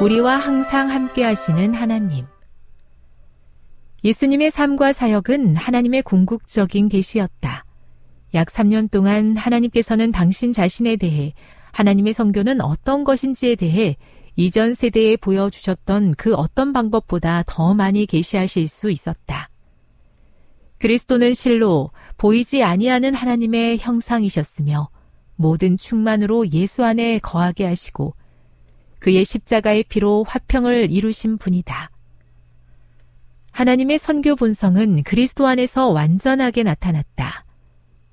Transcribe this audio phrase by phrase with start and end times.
[0.00, 2.26] 우리와 항상 함께 하시는 하나님.
[4.02, 7.64] 예수님의 삶과 사역은 하나님의 궁극적인 계시였다.
[8.34, 11.32] 약 3년 동안 하나님께서는 당신 자신에 대해
[11.70, 13.96] 하나님의 성교는 어떤 것인지에 대해
[14.34, 19.48] 이전 세대에 보여주셨던 그 어떤 방법보다 더 많이 계시하실 수 있었다.
[20.78, 24.88] 그리스도는 실로 보이지 아니하는 하나님의 형상이셨으며
[25.36, 28.16] 모든 충만으로 예수 안에 거하게 하시고
[29.04, 31.90] 그의 십자가의 피로 화평을 이루신 분이다.
[33.50, 37.44] 하나님의 선교 본성은 그리스도 안에서 완전하게 나타났다.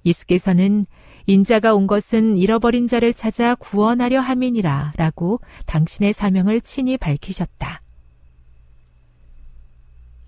[0.05, 0.83] 예수께서는
[1.27, 7.81] 인자가 온 것은 잃어버린 자를 찾아 구원하려 함이니라 라고 당신의 사명을 친히 밝히셨다.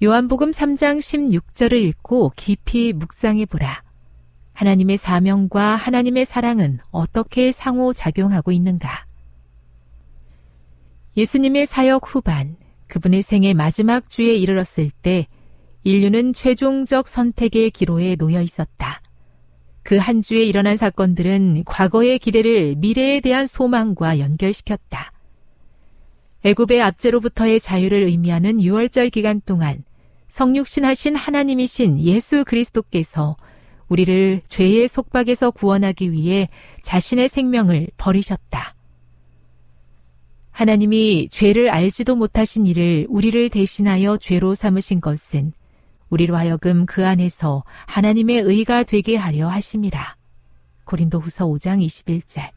[0.02, 3.84] 요한복음 3장 16절을 읽고 깊이 묵상해 보라.
[4.53, 9.07] 하나님의 사명과 하나님의 사랑은 어떻게 상호작용하고 있는가?
[11.16, 12.56] 예수님의 사역 후반,
[12.88, 15.28] 그분의 생의 마지막 주에 이르렀을 때
[15.84, 19.01] 인류는 최종적 선택의 기로에 놓여 있었다.
[19.84, 25.12] 그 한 주에 일어난 사건들은 과거의 기대를 미래에 대한 소망과 연결시켰다.
[26.46, 29.84] 애굽의 압제로부터의 자유를 의미하는 6월절 기간 동안
[30.29, 33.38] 성육신하신 하나님이신 예수 그리스도께서
[33.88, 36.50] 우리를 죄의 속박에서 구원하기 위해
[36.81, 38.75] 자신의 생명을 버리셨다.
[40.53, 45.52] 하나님이 죄를 알지도 못하신 이를 우리를 대신하여 죄로 삼으신 것은
[46.09, 50.16] 우리로 하여금 그 안에서 하나님의 의가 되게 하려 하심이라.
[50.86, 52.52] 고린도 후서 5장 21절.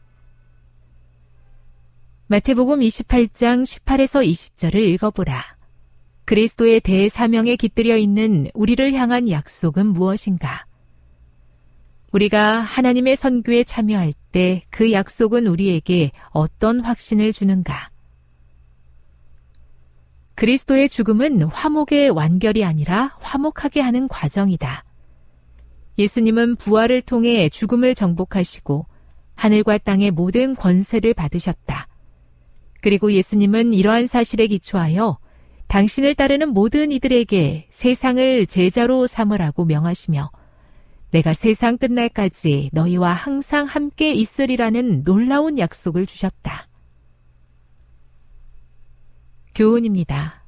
[2.27, 5.57] 마태복음 28장 18에서 20절을 읽어보라.
[6.25, 10.67] 그리스도의 대사명에 깃들여 있는 우리를 향한 약속은 무엇인가?
[12.11, 14.27] 우리가 하나님의 선교에 참여할 때
[14.69, 17.89] 그 약속은 우리에게 어떤 확신을 주는가?
[20.35, 24.83] 그리스도의 죽음은 화목의 완결이 아니라 화목하게 하는 과정이다.
[25.97, 28.85] 예수님은 부활을 통해 죽음을 정복하시고
[29.33, 31.87] 하늘과 땅의 모든 권세를 받으셨다.
[32.81, 35.17] 그리고 예수님은 이러한 사실에 기초하여
[35.65, 40.29] 당신을 따르는 모든 이들에게 세상을 제자로 삼으라고 명하시며
[41.17, 46.67] 내가 세상 끝날까지 너희와 항상 함께 있으리라는 놀라운 약속을 주셨다.
[49.55, 50.45] 교훈입니다.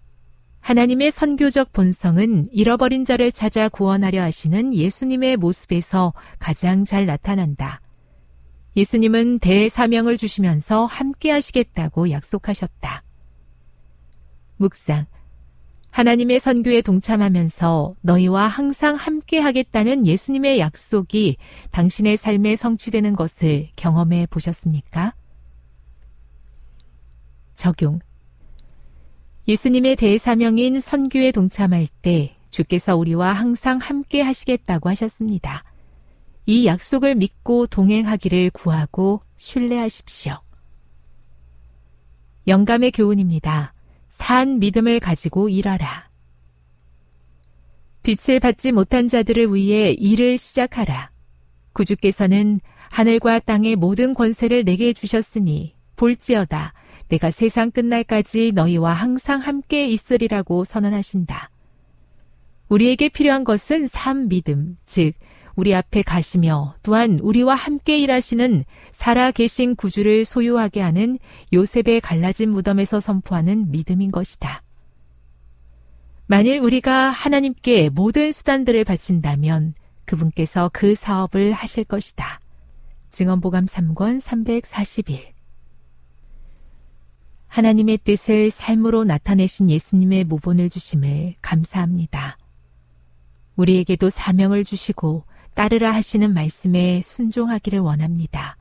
[0.60, 7.82] 하나님의 선교적 본성은 잃어버린 자를 찾아 구원하려 하시는 예수님의 모습에서 가장 잘 나타난다.
[8.76, 13.04] 예수님은 대사명을 주시면서 함께 하시겠다고 약속하셨다.
[14.58, 15.08] 묵상.
[15.92, 21.38] 하나님의 선교에 동참하면서 너희와 항상 함께 하겠다는 예수님의 약속이
[21.72, 25.14] 당신의 삶에 성취되는 것을 경험해 보셨습니까?
[27.56, 28.00] 적용.
[29.48, 35.64] 예수님의 대사명인 선교에 동참할 때 주께서 우리와 항상 함께 하시겠다고 하셨습니다.
[36.46, 40.40] 이 약속을 믿고 동행하기를 구하고 신뢰하십시오.
[42.48, 43.74] 영감의 교훈입니다.
[44.30, 46.08] 산 믿음을 가지고 일하라.
[48.04, 51.10] 빛을 받지 못한 자들을 위해 일을 시작하라.
[51.74, 56.74] 구주께서는 하늘과 땅의 모든 권세를 내게 주셨으니 볼지어다
[57.08, 61.50] 내가 세상 끝날까지 너희와 항상 함께 있으리라고 선언하신다.
[62.68, 65.14] 우리에게 필요한 것은 삶 믿음, 즉
[65.60, 68.64] 우리 앞에 가시며 또한 우리와 함께 일하시는
[68.94, 71.20] 살아 계신 구주를 소유하게 하는
[71.52, 74.64] 요셉의 갈라진 무덤에서 선포하는 믿음인 것이다.
[76.28, 79.74] 만일 우리가 하나님께 모든 수단들을 바친다면
[80.06, 82.40] 그분께서 그 사업을 하실 것이다.
[83.12, 85.34] 증언보감 3권 341
[87.48, 92.38] 하나님의 뜻을 삶으로 나타내신 예수님의 모본을 주심을 감사합니다.
[93.58, 95.26] 우리에게도 사명을 주시고
[95.60, 98.56] 따르라 하시는 말씀에 순종하기를 원합니다.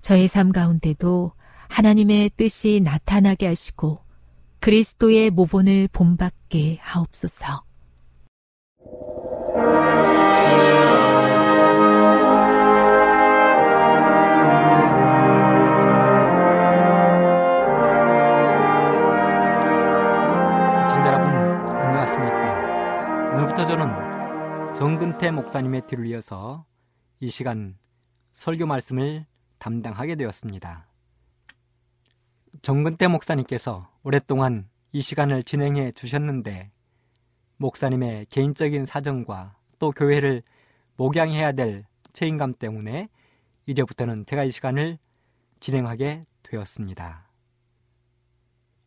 [0.00, 1.32] 저의 삶 가운데도
[1.68, 3.98] 하나님의 뜻이 나타나게 하시고
[4.60, 7.64] 그리스도의 모본을 본받게 하옵소서.
[23.34, 24.03] 오늘부터 저는
[24.76, 26.66] 정근태 목사님의 뒤를 이어서
[27.20, 27.78] 이 시간
[28.32, 29.24] 설교 말씀을
[29.58, 30.88] 담당하게 되었습니다.
[32.60, 36.72] 정근태 목사님께서 오랫동안 이 시간을 진행해 주셨는데
[37.56, 40.42] 목사님의 개인적인 사정과 또 교회를
[40.96, 43.08] 목양해야 될 책임감 때문에
[43.66, 44.98] 이제부터는 제가 이 시간을
[45.60, 47.28] 진행하게 되었습니다.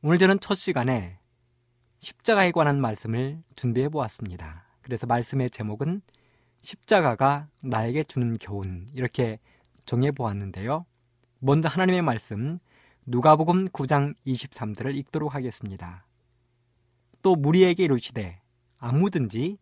[0.02, 1.18] 오늘 저는 첫 시간에
[2.00, 4.67] 십자가에 관한 말씀을 준비해 보았습니다.
[4.88, 6.02] 그래서 말씀의 제목은
[6.62, 9.38] 십자가가 나에게 주는 교훈 이렇게
[9.84, 10.86] 정해 보았는데요.
[11.40, 12.58] 먼저 하나님의 말씀
[13.06, 16.08] 누가복음 9장 23절을 읽도록 하겠습니다.
[17.22, 18.40] 또 무리에게 이르시되
[18.78, 19.58] 아무든지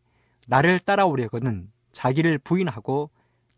[0.48, 3.10] 나를 따라오려거든 자기를 부인하고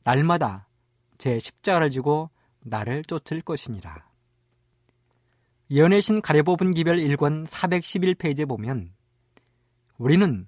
[0.06, 0.70] 날마다
[1.18, 2.30] 제 십자가를 지고
[2.62, 4.08] 나를 쫓을 것이니라.
[5.75, 8.94] 연애신 가려법은 기별 1권 411페이지에 보면
[9.98, 10.48] 우리는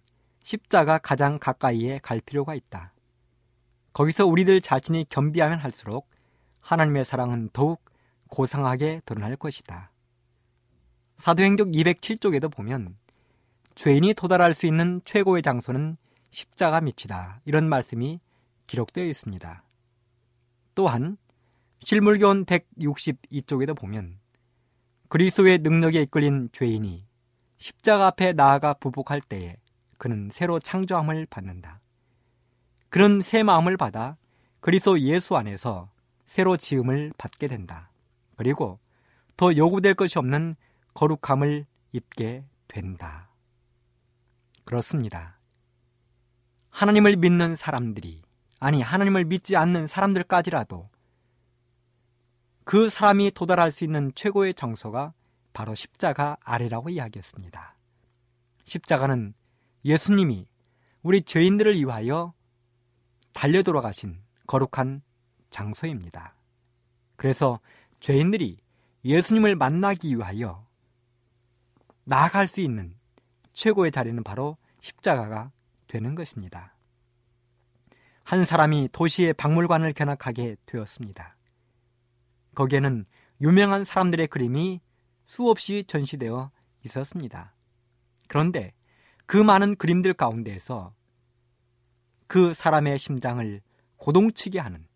[0.50, 2.92] 십자가 가장 가까이에 갈 필요가 있다.
[3.94, 6.10] 거기서 우리들 자신이 겸비하면 할수록
[6.60, 7.86] 하나님의 사랑은 더욱
[8.30, 9.92] 고상하게 드러날 것이다.
[11.18, 12.98] 사도행적 207쪽에도 보면
[13.76, 15.98] 죄인이 도달할 수 있는 최고의 장소는
[16.32, 17.42] 십자가 밑이다.
[17.46, 18.20] 이런 말씀이
[18.66, 19.64] 기록되어 있습니다.
[20.74, 21.18] 또한
[21.84, 24.18] 실물교원 162쪽에도 보면
[25.10, 27.06] 그리스도의 능력에 이끌린 죄인이
[27.60, 29.56] 십자가 앞에 나아가 부복할 때에
[30.00, 31.82] 그는 새로 창조함을 받는다.
[32.90, 34.18] 그런 새 마음을 받아
[34.62, 35.92] 그리스도 예수 안에서
[36.26, 37.92] 새로 지음을 받게 된다.
[38.36, 38.80] 그리고
[39.38, 40.56] 더 요구될 것이 없는
[40.94, 43.30] 거룩함을 입게 된다.
[44.64, 45.38] 그렇습니다.
[46.70, 48.22] 하나님을 믿는 사람들이,
[48.60, 50.90] 아니, 하나님을 믿지 않는 사람들까지라도
[52.64, 55.14] 그 사람이 도달할 수 있는 최고의 장소가
[55.52, 57.76] 바로 십자가 아래라고 이야기했습니다.
[58.64, 59.34] 십자가는
[59.86, 60.48] 예수님이
[61.02, 62.34] 우리 죄인들을 위하여
[63.34, 65.02] 달려 돌아가신 거룩한
[65.50, 66.36] 장소입니다.
[67.16, 67.60] 그래서
[68.00, 68.60] 죄인들이
[69.06, 70.68] 예수님을 만나기 위하여
[72.04, 72.96] 나아갈 수 있는
[73.54, 75.52] 최고의 자리는 바로 십자가가
[75.88, 76.76] 되는 것입니다.
[78.24, 81.36] 한 사람이 도시의 박물관을 견학하게 되었습니다.
[82.56, 83.06] 거기에는
[83.42, 84.82] 유명한 사람들의 그림이
[85.26, 86.52] 수없이 전시되어
[86.86, 87.54] 있었습니다.
[88.28, 88.74] 그런데
[89.30, 90.92] 그 많은 그림들 가운데에서
[92.26, 93.62] 그 사람의 심장을
[93.98, 94.88] 고동치게 하는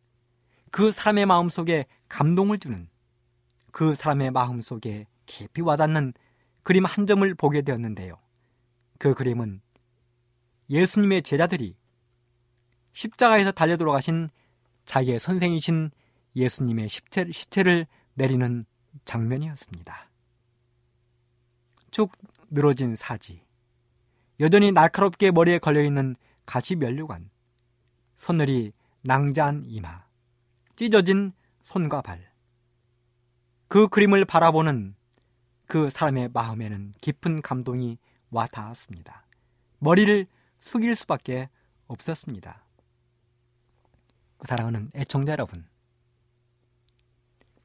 [0.72, 2.90] 그 사람의 마음 속에 감동을 주는
[3.72, 6.14] 그 사람의 마음 속에 깊이 와닿는
[6.64, 8.18] 그림 한 점을 보게 되었는데요.
[8.98, 9.62] 그 그림은
[10.68, 11.78] 예수님의 제자들이
[12.94, 14.32] 십자가에서 달려 돌아가신
[14.86, 15.92] 자기의 선생이신
[16.36, 17.86] 예수님의 시체를,
[18.16, 18.66] 내리는
[19.06, 20.10] 장면이었습니다.
[21.92, 22.12] 축
[22.50, 23.44] 늘어진 사지,
[24.44, 27.30] 여전히 날카롭게 머리에 걸려있는 가시 면류관,
[28.18, 28.74] 서늘이
[29.04, 30.04] 낭자한 이마,
[30.76, 31.32] 찢어진
[31.64, 32.30] 손과 발.
[33.70, 34.96] 그 그림을 바라보는
[35.66, 37.98] 그 사람의 마음에는 깊은 감동이
[38.32, 39.26] 와 닿았습니다.
[39.80, 40.28] 머리를
[40.60, 41.48] 숙일 수밖에
[41.88, 42.66] 없었습니다.
[44.40, 45.66] 그 사랑하는 애청자 여러분.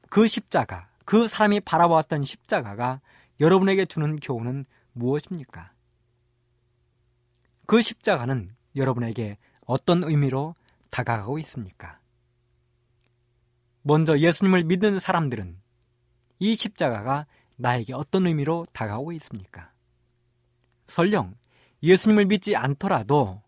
[0.09, 3.01] 그 십자가, 그 사람이 바라보았던 십자가가
[3.41, 5.73] 여러분에게 주는 교훈은 무엇입니까?
[7.69, 10.55] 그 십자가는 여러분에게 어떤 의미로
[10.89, 11.99] 다가가고 있습니까?
[13.83, 15.55] 먼저 예수님을 믿는 사람들은
[16.39, 19.71] 이 십자가가 나에게 어떤 의미로 다가오고 있습니까?
[20.87, 21.35] 설령
[21.83, 23.43] 예수님을 믿지 않더라도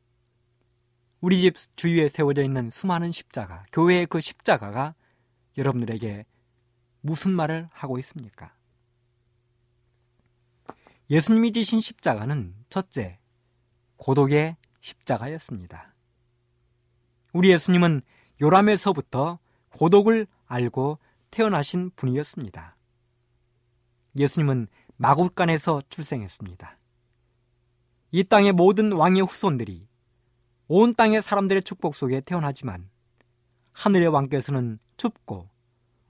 [1.20, 4.94] 우리 집 주위에 세워져 있는 수많은 십자가, 교회의 그 십자가가
[5.58, 6.28] 여러분들에게
[7.02, 8.54] 무슨 말을 하고 있습니까?
[11.10, 13.18] 예수님이 지신 십자가는 첫째,
[14.02, 15.94] 고독의 십자가였습니다.
[17.34, 18.02] 우리 예수님은
[18.42, 19.38] 요람에서부터
[19.70, 20.98] 고독을 알고
[21.30, 22.76] 태어나신 분이었습니다.
[24.18, 24.68] 예수님은
[24.98, 26.78] 마국간에서 출생했습니다.
[28.10, 29.88] 이 땅의 모든 왕의 후손들이
[30.68, 32.90] 온 땅의 사람들의 축복 속에 태어나지만
[33.72, 35.48] 하늘의 왕께서는 춥고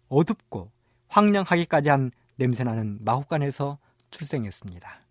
[0.08, 0.72] 어둡고
[1.10, 3.80] 황량하기까지 한 냄새나는 마국간에서
[4.12, 5.11] 출생했습니다.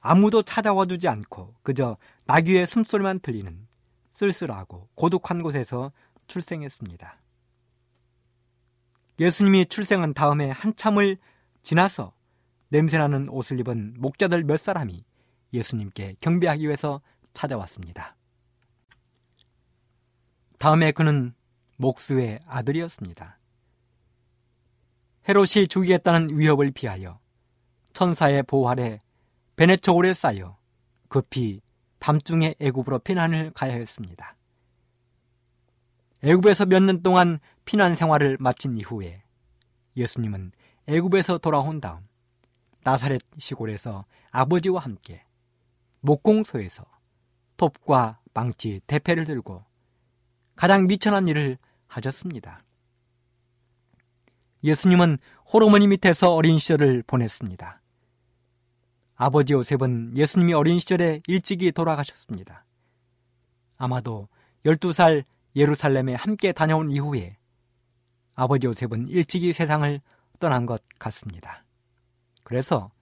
[0.00, 3.66] 아무도 찾아와 주지 않고 그저 나귀의 숨소리만 들리는
[4.12, 5.92] 쓸쓸하고 고독한 곳에서
[6.26, 7.16] 출생했습니다.
[9.20, 11.16] 예수님이 출생한 다음에 한참을
[11.62, 12.12] 지나서
[12.68, 15.04] 냄새나는 옷을 입은 목자들 몇 사람이
[15.52, 17.00] 예수님께 경배하기 위해서
[17.32, 18.16] 찾아왔습니다.
[20.58, 21.34] 다음에 그는
[21.76, 23.38] 목수의 아들이었습니다.
[25.28, 27.20] 헤롯이 죽이겠다는 위협을 피하여
[27.92, 29.00] 천사의 보호 아래
[29.58, 30.56] 베네초 골에 쌓여
[31.08, 31.60] 급히
[31.98, 34.36] 밤중에 애굽으로 피난을 가야 했습니다.
[36.22, 39.24] 애굽에서 몇 년 동안 피난 생활을 마친 이후에
[39.96, 40.52] 예수님은
[40.86, 42.06] 애굽에서 돌아온 다음
[42.84, 45.24] 나사렛 시골에서 아버지와 함께
[46.02, 46.84] 목공소에서
[47.56, 49.64] 톱과 망치, 대패를 들고
[50.54, 52.62] 가장 미천한 일을 하셨습니다.
[54.62, 55.18] 예수님은
[55.52, 57.82] 호르머니 밑에서 어린 시절을 보냈습니다.
[59.20, 62.64] 아버지 요셉은 예수님이 어린 시절에 일찍이 돌아가셨습니다.
[63.76, 64.28] 아마도
[64.64, 65.24] 12살
[65.56, 67.36] 예루살렘에 함께 다녀온 이후에
[68.36, 70.00] 아버지 요셉은 일찍이 세상을
[70.38, 71.64] 떠난 것 같습니다.
[72.44, 72.92] 그래서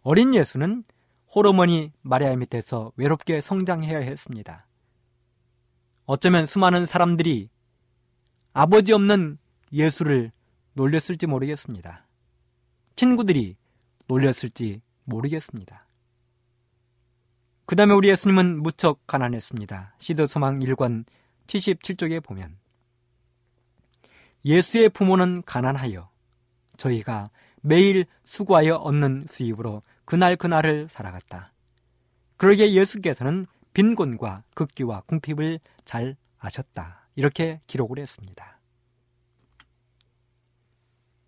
[0.00, 0.84] 어린 예수는
[1.34, 4.66] 호르머니 마리아 밑에서 외롭게 성장해야 했습니다.
[6.06, 7.50] 어쩌면 수많은 사람들이
[8.54, 9.36] 아버지 없는
[9.70, 10.32] 예수를
[10.72, 12.06] 놀렸을지 모르겠습니다.
[12.96, 13.56] 친구들이
[14.06, 15.86] 놀렸을지 모르겠습니다.
[17.66, 19.94] 그 다음에 우리 예수님은 무척 가난했습니다.
[19.98, 21.04] 시드소망 1권
[21.46, 22.56] 77쪽에 보면
[24.44, 26.08] 예수의 부모는 가난하여
[26.76, 31.52] 저희가 매일 수고하여 얻는 수입으로 그날 그날을 살아갔다.
[32.36, 37.08] 그러기에 예수께서는 빈곤과 극기와 궁핍을 잘 아셨다.
[37.16, 38.58] 이렇게 기록을 했습니다.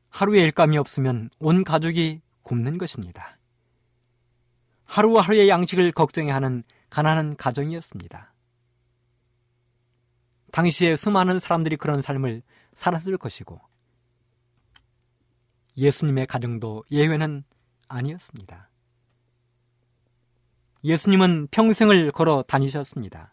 [0.09, 3.40] 하루에 일감이 없으면 온 가족이 굶는 것입니다.
[4.91, 8.35] 하루하루의 양식을 걱정해 하는 가난한 가정이었습니다.
[10.51, 12.43] 당시에 수많은 사람들이 그런 삶을
[12.75, 13.61] 살았을 것이고
[15.77, 17.45] 예수님의 가정도 예외는
[17.87, 18.69] 아니었습니다.
[20.83, 23.33] 예수님은 평생을 걸어 다니셨습니다.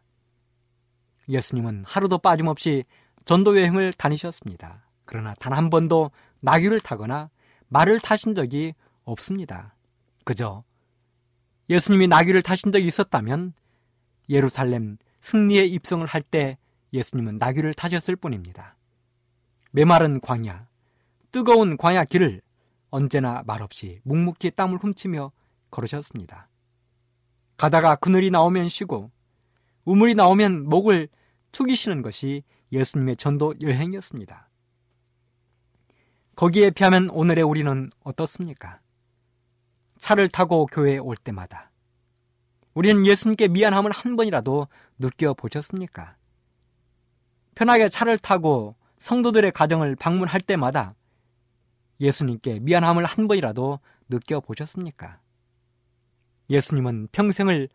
[1.27, 2.83] 예수님은 하루도 빠짐없이
[3.25, 4.87] 전도 여행을 다니셨습니다.
[5.05, 6.11] 그러나 단 한 번도
[6.41, 7.31] 나귀를 타거나
[7.69, 9.75] 말을 타신 적이 없습니다.
[10.23, 10.63] 그저
[11.69, 13.53] 예수님이 나귀를 타신 적이 있었다면
[14.29, 16.57] 예루살렘 승리에 입성을 할 때
[16.93, 18.77] 예수님은 나귀를 타셨을 뿐입니다.
[19.71, 20.67] 메마른 광야,
[21.31, 22.41] 뜨거운 광야 길을
[22.89, 25.31] 언제나 말없이 묵묵히 땀을 훔치며
[25.69, 26.47] 걸으셨습니다.
[27.57, 29.11] 가다가 그늘이 나오면 쉬고
[29.83, 31.09] 우물이 나오면 목을
[31.51, 34.49] 축이시는 것이 예수님의 전도 여행이었습니다.
[36.35, 38.79] 거기에 비하면 오늘의 우리는 어떻습니까?
[40.07, 41.69] 차를 타고 교회에 올 때마다
[42.73, 46.15] 우리는 예수님께 미안함을 한 번이라도 느껴보셨습니까?
[47.55, 50.95] 편하게 차를 타고 성도들의 가정을 방문할 때마다
[51.99, 55.19] 예수님께 미안함을 한 번이라도 느껴보셨습니까?
[56.49, 57.67] 예수님은 평생을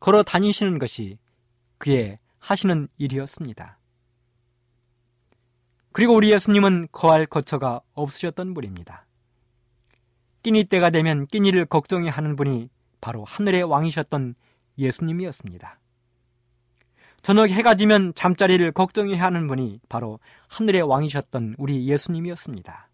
[0.00, 1.18] 걸어 다니시는 것이
[1.76, 3.78] 그의 하시는 일이었습니다.
[5.92, 9.03] 그리고 우리 예수님은 거할 거처가 없으셨던 분입니다.
[10.44, 12.68] 끼니 때가 되면 끼니를 걱정해 하는 분이
[13.00, 14.34] 바로 하늘의 왕이셨던
[14.76, 15.80] 예수님이었습니다.
[17.22, 22.90] 저녁 해가 지면 잠자리를 걱정해 하는 분이 바로 하늘의 왕이셨던 우리 예수님이었습니다.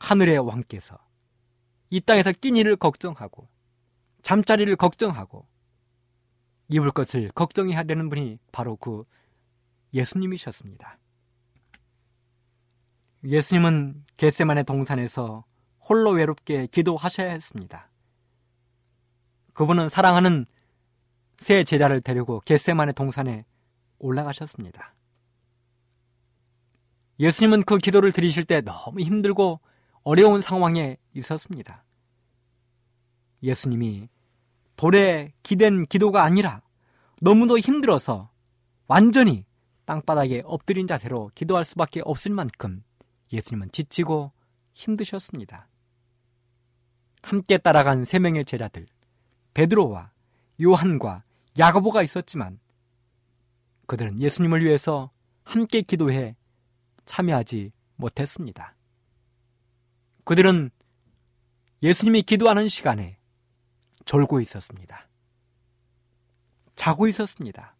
[0.00, 0.98] 하늘의 왕께서
[1.88, 3.48] 이 땅에서 끼니를 걱정하고
[4.20, 5.46] 잠자리를 걱정하고
[6.68, 9.04] 입을 것을 걱정해야 되는 분이 바로 그
[9.94, 10.98] 예수님이셨습니다.
[13.24, 15.44] 예수님은 겟세만의 동산에서
[15.88, 17.90] 홀로 외롭게 기도하셔야 했습니다.
[19.52, 20.46] 그분은 사랑하는
[21.38, 23.44] 새 제자를 데리고 겟세만의 동산에
[23.98, 24.94] 올라가셨습니다.
[27.20, 29.60] 예수님은 그 기도를 드리실 때 너무 힘들고
[30.02, 31.84] 어려운 상황에 있었습니다.
[33.42, 34.08] 예수님이
[34.76, 36.62] 돌에 기댄 기도가 아니라
[37.20, 38.30] 너무도 힘들어서
[38.86, 39.44] 완전히
[39.84, 42.82] 땅바닥에 엎드린 자세로 기도할 수밖에 없을 만큼
[43.32, 44.32] 예수님은 지치고
[44.72, 45.68] 힘드셨습니다.
[47.24, 48.86] 함께 따라간 세 명의 제자들,
[49.54, 50.10] 베드로와
[50.62, 51.24] 요한과
[51.58, 52.60] 야고보가 있었지만
[53.86, 55.10] 그들은 예수님을 위해서
[55.42, 56.36] 함께 기도해
[57.06, 58.74] 참여하지 못했습니다.
[60.24, 60.70] 그들은
[61.82, 63.16] 예수님이 기도하는 시간에
[64.04, 65.08] 졸고 있었습니다.
[66.76, 67.74] 자고 있었습니다.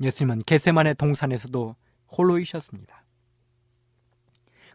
[0.00, 1.74] 예수님은 겟세만의 동산에서도
[2.16, 3.04] 홀로이셨습니다.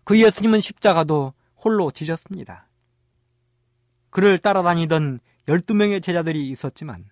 [0.04, 2.66] 그 예수님은 십자가도 홀로 지셨습니다.
[4.09, 7.05] 그를 따라다니던 12명의 제자들이 있었지만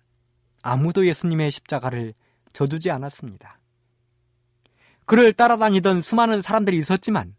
[0.62, 2.14] 아무도 예수님의 십자가를
[2.52, 3.58] 져주지 않았습니다.
[5.04, 7.36] 그를 따라다니던 수많은 사람들이 있었지만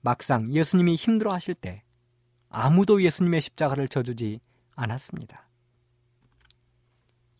[0.00, 1.82] 막상 예수님이 힘들어 하실 때
[2.48, 4.40] 아무도 예수님의 십자가를 져주지
[4.76, 5.48] 않았습니다.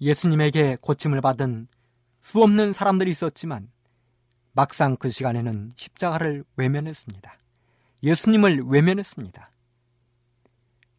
[0.00, 1.68] 예수님에게 고침을 받은
[2.20, 3.70] 수없는 사람들이 있었지만
[4.52, 7.38] 막상 그 시간에는 십자가를 외면했습니다.
[8.02, 9.50] 예수님을 외면했습니다.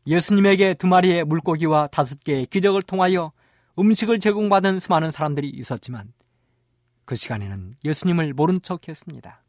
[0.08, 3.32] 예수님에게 두 마리의 물고기와 다섯 개의 기적을 통하여
[3.78, 6.14] 음식을 제공받은 수많은 사람들이 있었지만
[7.06, 9.44] 그 시간에는 예수님을 모른 척 했습니다.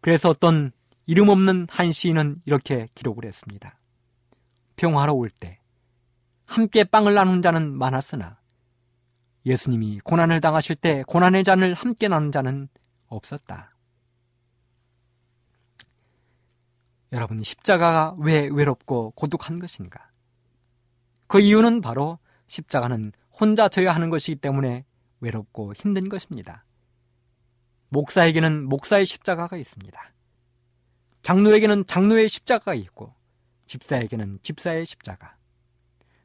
[0.00, 0.72] 그래서 어떤
[1.06, 3.78] 이름 없는 한 시인은 이렇게 기록을 했습니다.
[4.76, 5.58] 평화로 올때
[6.46, 8.38] 함께 빵을 나눈 자는 많았으나
[9.46, 12.68] 예수님이 고난을 당하실 때 고난의 잔을 함께 나눈 자는
[13.06, 13.73] 없었다.
[17.14, 20.10] 여러분, 십자가가 왜 외롭고 고독한 것인가?
[21.28, 24.84] 그 이유는 바로 십자가는 혼자 져야 하는 것이기 때문에
[25.20, 26.64] 외롭고 힘든 것입니다.
[27.90, 30.12] 목사에게는 목사의 십자가가 있습니다.
[31.22, 33.14] 장로에게는 장로의 십자가가 있고,
[33.66, 35.36] 집사에게는 집사의 십자가,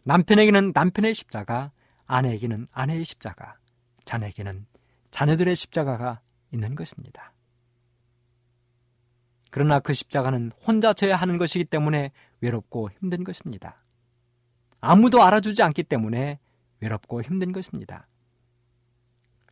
[0.05, 1.71] 남편에게는 남편의 십자가,
[2.07, 3.57] 아내에게는 아내의 십자가,
[4.05, 4.65] 자녀에게는
[5.11, 6.21] 자녀들의 십자가가
[6.51, 7.31] 있는 것입니다.
[9.49, 13.83] 그러나 그 십자가는 혼자 져야 하는 것이기 때문에 외롭고 힘든 것입니다.
[14.79, 16.39] 아무도 알아주지 않기 때문에
[16.79, 18.07] 외롭고 힘든 것입니다.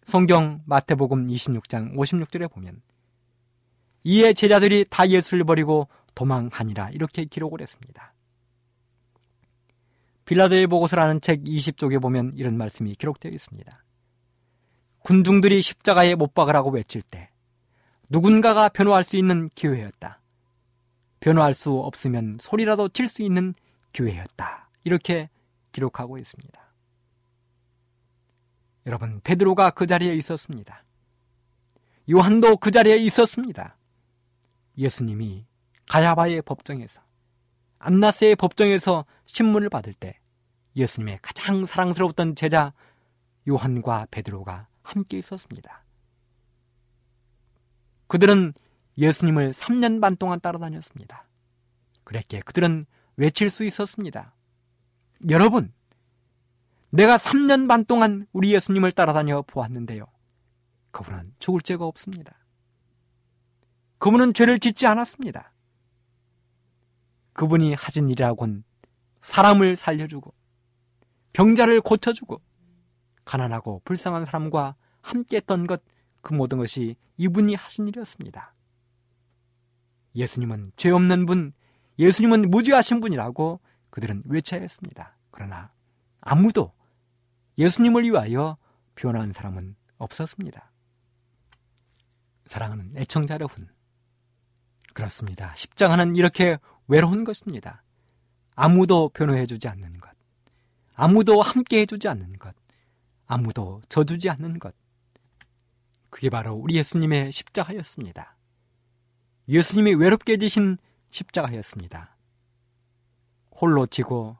[0.03, 2.81] 성경 마태복음 26장 56절에 보면
[4.03, 8.13] 이에 제자들이 다 예수를 버리고 도망하니라 이렇게 기록을 했습니다.
[10.23, 13.83] 빌라도의 보고서라는 책 20쪽에 보면 이런 말씀이 기록되어 있습니다.
[14.99, 17.29] 군중들이 십자가에 못 박으라고 외칠 때
[18.09, 20.21] 누군가가 변호할 수 있는 기회였다.
[21.19, 23.53] 변호할 수 없으면 소리라도 칠 수 있는
[23.91, 24.69] 기회였다.
[24.83, 25.29] 이렇게
[25.71, 26.61] 기록하고 있습니다.
[28.85, 30.83] 여러분, 베드로가 그 자리에 있었습니다.
[32.09, 33.77] 요한도 그 자리에 있었습니다.
[34.77, 35.45] 예수님이
[35.89, 37.01] 가야바의 법정에서
[37.79, 40.19] 안나스의 법정에서 신문을 받을 때
[40.75, 42.73] 예수님의 가장 사랑스러웠던 제자
[43.49, 45.83] 요한과 베드로가 함께 있었습니다.
[48.07, 48.53] 그들은
[48.97, 51.27] 예수님을 3년 반 동안 따라다녔습니다.
[52.03, 52.85] 그랬기에 그들은
[53.17, 54.33] 외칠 수 있었습니다.
[55.29, 55.73] 여러분,
[56.89, 60.05] 내가 3년 반 동안 우리 예수님을 따라다녀 보았는데요.
[60.91, 62.37] 그분은 죽을 죄가 없습니다.
[63.97, 65.53] 그분은 죄를 짓지 않았습니다.
[67.33, 68.63] 그분이 하신 일이라곤
[69.21, 70.33] 사람을 살려주고
[71.33, 72.41] 병자를 고쳐주고
[73.25, 75.83] 가난하고 불쌍한 사람과 함께 했던 것
[76.27, 78.53] 그 모든 것이 이분이 하신 일이었습니다.
[80.13, 81.53] 예수님은 죄 없는 분,
[81.97, 83.61] 예수님은 무죄하신 분이라고
[83.91, 85.17] 그들은 외쳐야 했습니다.
[85.31, 85.71] 그러나
[86.19, 86.73] 아무도
[87.57, 88.57] 예수님을 위하여
[88.95, 90.69] 변화한 사람은 없었습니다.
[92.45, 93.69] 사랑하는 애청자 여러분,
[94.93, 95.55] 그렇습니다.
[95.55, 96.57] 십자가는 이렇게
[96.89, 97.83] 외로운 것입니다.
[98.53, 100.11] 아무도 변호해주지 않는 것,
[100.93, 102.53] 아무도 함께 해주지 않는 것,
[103.27, 104.75] 아무도 져주지 않는 것.
[106.09, 108.37] 그게 바로 우리 예수님의 십자가였습니다.
[109.49, 110.77] 예수님이 외롭게 지신
[111.09, 112.17] 십자가였습니다.
[113.51, 114.37] 홀로 지고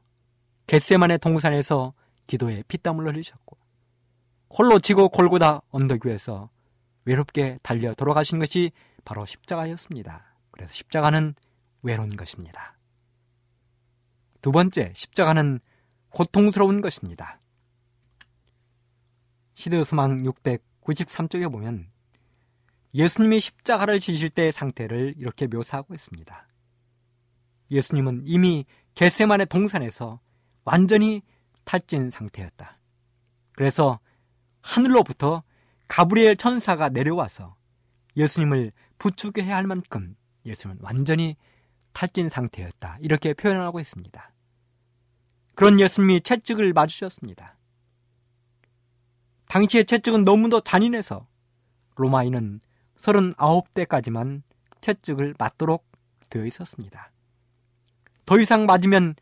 [0.68, 1.94] 겟세만의 동산에서
[2.28, 3.58] 기도에 피땀을 흘리셨고
[4.50, 6.50] 홀로 지고 골고다 언덕 위에서
[7.06, 8.72] 외롭게 달려 돌아가신 것이
[9.06, 10.36] 바로 십자가였습니다.
[10.52, 11.36] 그래서 십자가는
[11.82, 12.78] 외로운 것입니다.
[14.42, 15.60] 두 번째, 십자가는
[16.10, 17.40] 고통스러운 것입니다.
[19.56, 20.24] 시대소망
[20.88, 21.90] 693쪽에 보면
[22.94, 26.48] 예수님이 십자가를 지실 때의 상태를 이렇게 묘사하고 있습니다.
[27.70, 30.20] 예수님은 이미 겟세만의 동산에서
[30.64, 31.22] 완전히
[31.66, 32.80] 탈진 상태였다.
[33.54, 34.00] 그래서
[34.62, 35.44] 하늘로부터
[35.88, 37.56] 가브리엘 천사가 내려와서
[38.16, 41.36] 예수님을 부축해야 할 만큼 예수님은 완전히
[41.94, 42.98] 탈진 상태였다.
[43.02, 44.34] 이렇게 표현하고 있습니다.
[45.56, 47.57] 그런 예수님이 채찍을 맞으셨습니다.
[49.48, 51.28] 당시의 채찍은 너무도 잔인해서
[51.96, 52.60] 로마인은
[53.00, 54.42] 39대까지만
[54.82, 55.86] 채찍을 맞도록
[56.30, 57.12] 되어 있었습니다.
[58.26, 59.16] 더 이상 맞으면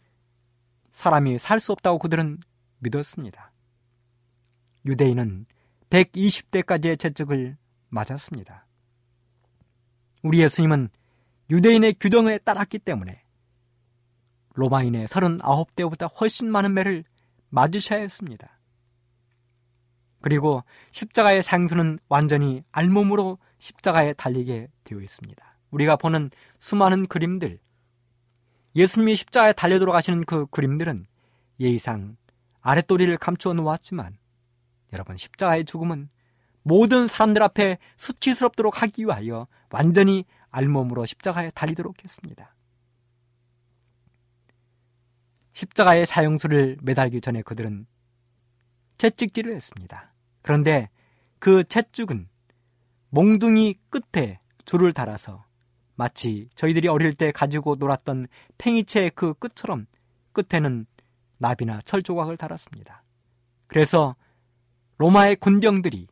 [0.92, 2.40] 사람이 살 수 없다고 그들은
[2.80, 3.52] 믿었습니다.
[4.86, 5.46] 유대인은
[5.90, 7.58] 120대까지의 채찍을
[7.90, 8.66] 맞았습니다.
[10.24, 10.90] 우리 예수님은
[11.50, 13.22] 유대인의 규정에 따랐기 때문에
[14.56, 17.04] 로마인의 39대보다 훨씬 많은 매를
[17.50, 18.55] 맞으셔야 했습니다.
[20.26, 25.58] 그리고 십자가의 상수는 완전히 알몸으로 십자가에 달리게 되어 있습니다.
[25.70, 27.60] 우리가 보는 수많은 그림들,
[28.76, 31.06] 예수님이 십자가에 달려 들어가시는 그 그림들은
[31.60, 32.18] 예의상
[32.62, 34.18] 아랫도리를 감추어 놓았지만
[34.94, 36.10] 여러분 십자가의 죽음은
[36.64, 42.56] 모든 사람들 앞에 수치스럽도록 하기 위하여 완전히 알몸으로 십자가에 달리도록 했습니다.
[45.54, 47.86] 십자가의 사형수를 매달기 전에 그들은
[48.98, 50.15] 채찍질을 했습니다.
[50.46, 50.90] 그런데
[51.40, 52.30] 그 채찍은
[53.10, 55.44] 몽둥이 끝에 줄을 달아서
[55.96, 58.28] 마치 저희들이 어릴 때 가지고 놀았던
[58.60, 59.88] 팽이채의 그 끝처럼
[60.34, 60.86] 끝에는
[61.40, 63.02] 나비나 철 조각을 달았습니다.
[63.66, 64.16] 그래서
[65.00, 66.06] 로마의 군병들이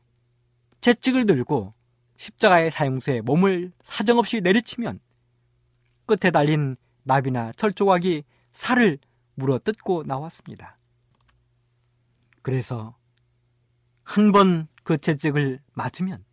[0.82, 1.76] 채찍을 들고
[2.17, 5.00] 십자가의 사용수에 몸을 사정없이 내리치면
[6.08, 8.98] 끝에 달린 나비나 철 조각이 살을
[9.36, 10.80] 물어 뜯고 나왔습니다.
[12.41, 12.96] 그래서
[14.04, 16.24] 한 번 그 채찍을 맞으면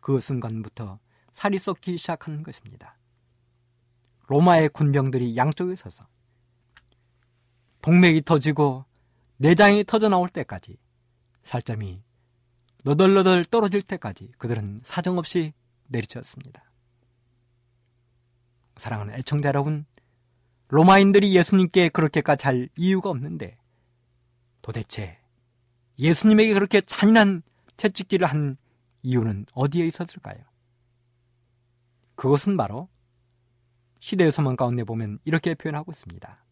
[0.00, 0.98] 그 순간부터
[1.30, 2.96] 살이 썩기 시작하는 것입니다.
[4.28, 6.06] 로마의 군병들이 양쪽에 서서
[7.82, 8.86] 동맥이 터지고
[9.36, 10.78] 내장이 터져 나올 때까지
[11.42, 12.02] 살점이
[12.84, 15.52] 너덜너덜 떨어질 때까지 그들은 사정없이
[15.88, 16.64] 내리쳤습니다.
[18.76, 19.84] 사랑하는 애청자 여러분,
[20.68, 23.58] 로마인들이 예수님께 그렇게까지 할 이유가 없는데
[24.62, 25.21] 도대체
[26.02, 27.42] 예수님에게 그렇게 잔인한
[27.76, 28.56] 채찍질을 한
[29.02, 30.36] 이유는 어디에 있었을까요?
[32.16, 32.88] 그것은 바로
[34.00, 36.44] 시대의 소망 가운데 보면 이렇게 표현하고 있습니다.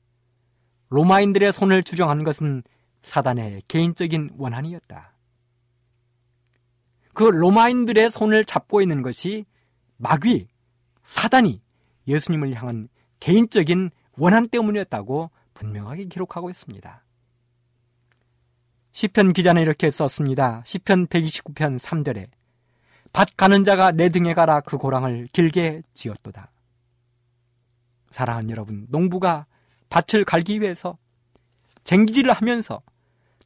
[0.89, 2.63] 로마인들의 손을 주정하는 것은
[3.03, 5.15] 사단의 개인적인 원한이었다.
[7.13, 9.45] 그 로마인들의 손을 잡고 있는 것이
[9.97, 10.49] 마귀,
[11.05, 11.61] 사단이
[12.07, 17.05] 예수님을 향한 개인적인 원한 때문이었다고 분명하게 기록하고 있습니다.
[18.93, 20.63] 시편 기자는 이렇게 썼습니다.
[20.65, 22.29] 시편 129편 3절에
[23.13, 26.51] 밭 가는 자가 내 등에 가라 그 고랑을 길게 지었도다.
[28.11, 29.47] 사랑하는 여러분, 농부가
[29.89, 30.99] 밭을 갈기 위해서
[31.85, 32.83] 쟁기질을 하면서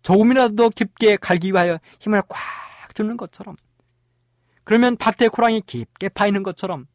[0.02, 3.56] 조금이라도 더 깊게 갈기 위하여 힘을 꽉 주는 것처럼
[4.64, 6.86] 그러면 밭에 고랑이 깊게 파이는 것처럼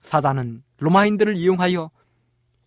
[0.00, 1.90] 사단은 로마인들을 이용하여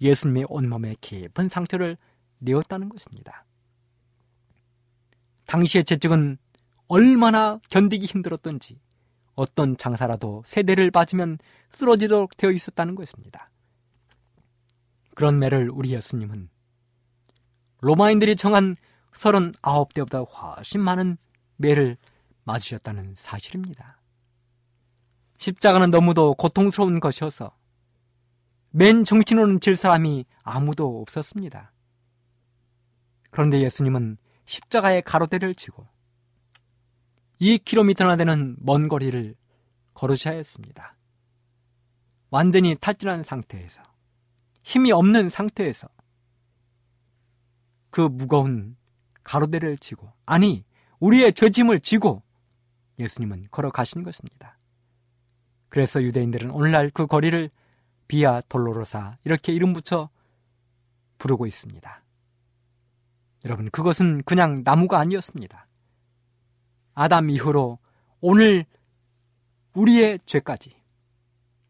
[0.02, 1.98] 예수님의 온몸에 깊은 상처를
[2.40, 3.46] 내었다는 것입니다.
[5.46, 6.38] 당시의 채찍은
[6.88, 8.80] 얼마나 견디기 힘들었던지
[9.34, 11.38] 어떤 장사라도 세대를 맞으면
[11.72, 13.50] 쓰러지도록 되어 있었다는 것입니다.
[15.14, 16.50] 그런 매를 우리 예수님은
[17.82, 18.76] 로마인들이 정한
[19.14, 21.18] 39대보다 훨씬 많은
[21.58, 21.98] 매를
[22.44, 24.00] 맞으셨다는 사실입니다.
[25.38, 27.56] 십자가는 너무도 고통스러운 것이어서
[28.72, 31.72] 맨 정신으로는 질 사람이 아무도 없었습니다.
[33.32, 35.88] 그런데 예수님은 십자가의 가로대를 치고
[37.42, 39.36] 2km나 되는 먼 거리를
[39.94, 40.96] 걸으셔야 했습니다.
[42.30, 43.82] 완전히 탈진한 상태에서
[44.64, 45.88] 힘이 없는 상태에서
[47.90, 48.76] 그 무거운
[49.24, 50.66] 가로대를 치고 아니
[51.00, 52.24] 우리의 죄짐을 지고
[53.00, 54.58] 예수님은 걸어가신 것입니다.
[55.70, 57.50] 그래서 유대인들은 오늘날 그 거리를
[58.08, 60.10] 비아 돌로로사 이렇게 이름 붙여
[61.18, 62.05] 부르고 있습니다.
[63.46, 65.68] 여러분 그것은 그냥 나무가 아니었습니다.
[66.96, 67.78] 아담 이후로
[68.22, 68.66] 오늘
[69.74, 70.76] 우리의 죄까지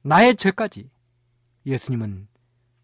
[0.04, 0.90] 나의 죄까지
[1.66, 2.28] 예수님은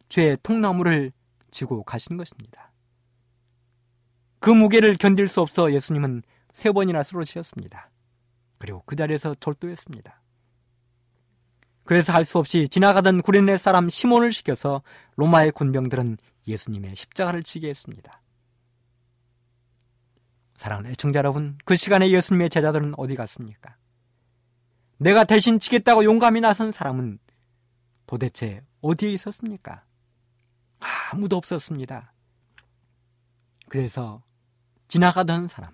[0.10, 1.12] 죄의 통나무를
[1.51, 2.71] 지고 가신 것입니다.
[4.39, 7.91] 그 무게를 견딜 수 없어 예수님은 세 번이나 쓰러지셨습니다.
[8.58, 10.21] 그리고 그 자리에서 졸도했습니다.
[11.86, 14.82] 그래서 할 수 없이 지나가던 구레네 사람 시몬을 시켜서
[15.15, 18.20] 로마의 군병들은 예수님의 십자가를 지게 했습니다.
[20.62, 23.78] 사랑하는 애청자 여러분, 그 시간에 예수님의 제자들은 어디 갔습니까?
[25.00, 27.17] 내가 대신 지겠다고 용감히 나선 사람은
[28.06, 29.84] 도대체 어디에 있었습니까?
[31.12, 32.13] 아무도 없었습니다.
[33.69, 34.21] 그래서
[34.88, 35.74] 지나가던 사람,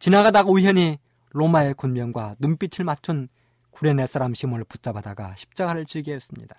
[0.00, 0.98] 지나가다가 우연히
[1.30, 3.28] 로마의 군병과 눈빛을 맞춘
[3.70, 6.58] 구레네 사람 시몬을 붙잡아다가 십자가를 지게 했습니다.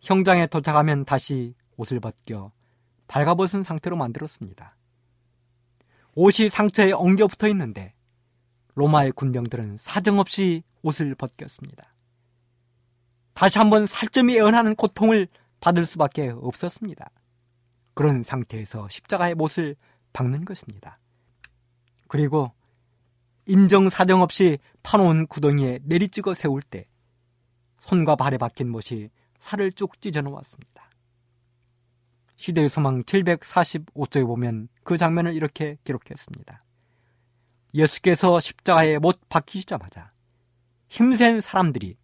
[0.00, 2.52] 형장에 도착하면 다시 옷을 벗겨
[3.08, 4.77] 발가벗은 상태로 만들었습니다.
[6.20, 7.94] 옷이 상처에 엉겨 붙어 있는데
[8.74, 11.94] 로마의 군병들은 사정없이 옷을 벗겼습니다.
[13.34, 15.28] 다시 한번 살점이 애원하는 고통을
[15.60, 17.08] 받을 수밖에 없었습니다.
[17.94, 19.76] 그런 상태에서 십자가의 못을
[20.12, 20.98] 박는 것입니다.
[22.08, 22.50] 그리고
[23.46, 26.88] 인정사정 없이 파놓은 구덩이에 내리찍어 세울 때
[27.78, 30.87] 손과 발에 박힌 못이 살을 쭉 찢어 놓았습니다.
[32.38, 36.64] 시대의 소망 745쪽에 보면 그 장면을 이렇게 기록했습니다.
[37.74, 40.12] 예수께서 십자가에 못 박히시자마자
[40.88, 41.96] 힘센 사람들이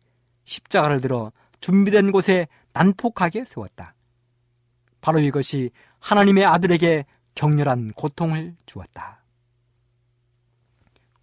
[0.44, 3.94] 십자가를 들어 준비된 곳에 난폭하게 세웠다.
[5.00, 5.70] 바로 이것이
[6.00, 9.24] 하나님의 아들에게 격렬한 고통을 주었다.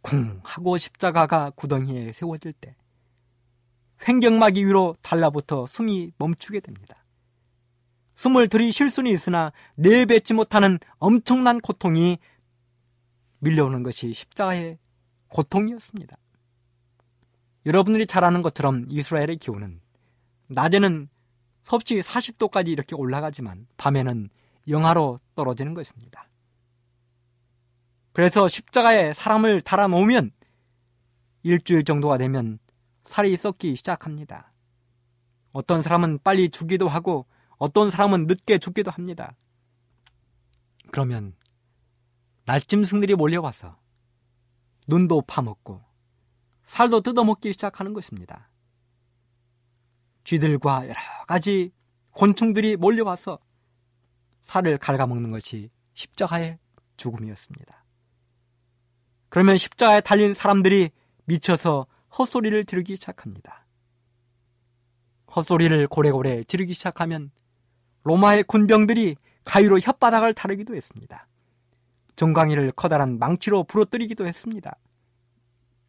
[0.02, 2.76] 쿵 하고 십자가가 구덩이에 세워질 때
[4.08, 7.01] 횡격막이 위로 달라붙어 숨이 멈추게 됩니다.
[8.22, 12.20] 숨을 들이쉴 수는 있으나 내뱉지 못하는 엄청난 고통이
[13.40, 14.78] 밀려오는 것이 십자가의
[15.30, 16.16] 고통이었습니다.
[17.66, 19.82] 여러분들이 잘 아는 것처럼 이스라엘의 기온은
[20.50, 21.10] 낮에는
[21.64, 24.30] 섭씨 40도까지 이렇게 올라가지만 밤에는
[24.68, 26.30] 영하로 떨어지는 것입니다.
[28.14, 30.30] 그래서 십자가에 사람을 달아 놓으면
[31.42, 32.60] 일주일 정도가 되면
[33.02, 34.54] 살이 썩기 시작합니다.
[35.54, 37.26] 어떤 사람은 빨리 죽기도 하고
[37.62, 39.36] 어떤 사람은 늦게 죽기도 합니다.
[40.92, 41.36] 그러면
[42.46, 43.78] 날짐승들이 몰려와서
[44.88, 45.80] 눈도 파먹고
[46.66, 48.50] 살도 뜯어먹기 시작하는 것입니다.
[50.24, 50.96] 쥐들과 여러
[51.28, 51.72] 가지
[52.10, 53.38] 곤충들이 몰려와서
[54.42, 56.58] 살을 갉아먹는 것이 십자가의
[56.98, 57.86] 죽음이었습니다.
[59.30, 60.90] 그러면 십자가에 달린 사람들이
[61.26, 61.86] 미쳐서
[62.18, 63.68] 헛소리를 지르기 시작합니다.
[65.36, 67.30] 헛소리를 고래고래 지르기 시작하면
[68.04, 71.28] 로마의 군병들이 가위로 혓바닥을 자르기도 했습니다.
[72.16, 74.78] 정강이를 커다란 망치로 부러뜨리기도 했습니다.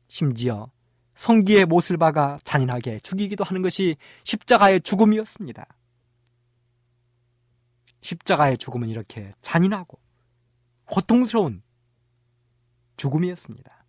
[0.08, 0.70] 심지어
[1.14, 5.66] 성기의 못을 박아 잔인하게 죽이기도 하는 것이 십자가의 죽음이었습니다.
[8.00, 9.98] 십자가의 죽음은 이렇게 잔인하고
[10.86, 11.62] 고통스러운
[12.96, 13.84] 죽음이었습니다.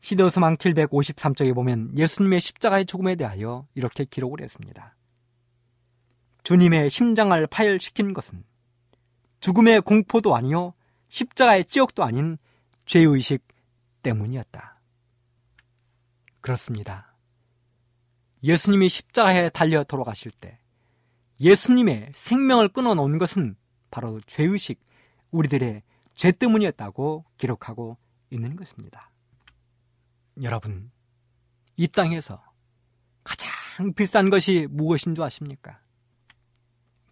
[0.00, 4.96] 시대서망 753쪽에 보면 예수님의 십자가의 죽음에 대하여 이렇게 기록을 했습니다.
[6.42, 8.44] 주님의 심장을 파열시킨 것은
[9.40, 10.74] 죽음의 공포도 아니요
[11.08, 12.38] 십자가의 지옥도 아닌
[12.84, 13.46] 죄의식
[14.02, 14.80] 때문이었다.
[16.40, 17.14] 그렇습니다.
[18.42, 20.58] 예수님이 십자가에 달려 돌아가실 때
[21.40, 23.56] 예수님의 생명을 끊어놓은 것은
[23.90, 24.80] 바로 죄의식,
[25.32, 25.82] 우리들의
[26.14, 27.98] 죄 때문이었다고 기록하고
[28.30, 29.10] 있는 것입니다.
[30.40, 30.90] 여러분,
[31.76, 32.42] 이 땅에서
[33.24, 33.50] 가장
[33.94, 35.81] 비싼 것이 무엇인 줄 아십니까?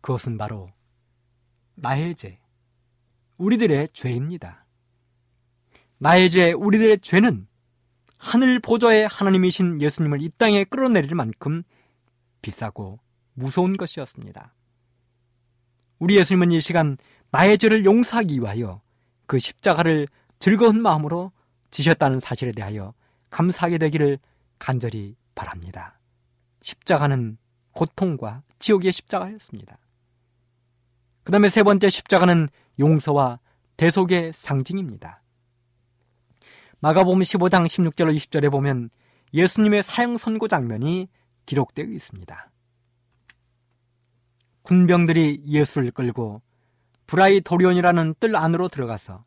[0.00, 0.70] 그것은 바로
[1.74, 2.38] 나의 죄,
[3.38, 4.66] 우리들의 죄입니다.
[5.98, 7.46] 나의 죄, 우리들의 죄는
[8.16, 11.62] 하늘 보좌의 하나님이신 예수님을 이 땅에 끌어내릴 만큼
[12.42, 12.98] 비싸고
[13.34, 14.54] 무서운 것이었습니다.
[15.98, 16.96] 우리 예수님은 이 시간
[17.30, 18.82] 나의 죄를 용서하기 위하여
[19.26, 20.08] 그 십자가를
[20.38, 21.32] 즐거운 마음으로
[21.70, 22.94] 지셨다는 사실에 대하여
[23.30, 24.18] 감사하게 되기를
[24.58, 25.98] 간절히 바랍니다.
[26.62, 27.38] 십자가는
[27.72, 29.78] 고통과 지옥의 십자가였습니다.
[31.30, 32.48] 그 다음에 세 번째 십자가는
[32.80, 33.38] 용서와
[33.76, 35.22] 대속의 상징입니다.
[36.80, 38.90] 마가복음 15장 16절로 20절에 보면
[39.32, 41.08] 예수님의 사형 선고 장면이
[41.46, 42.50] 기록되어 있습니다.
[44.62, 46.42] 군병들이 예수를 끌고
[47.06, 49.24] 브라이 도리온이라는 뜰 안으로 들어가서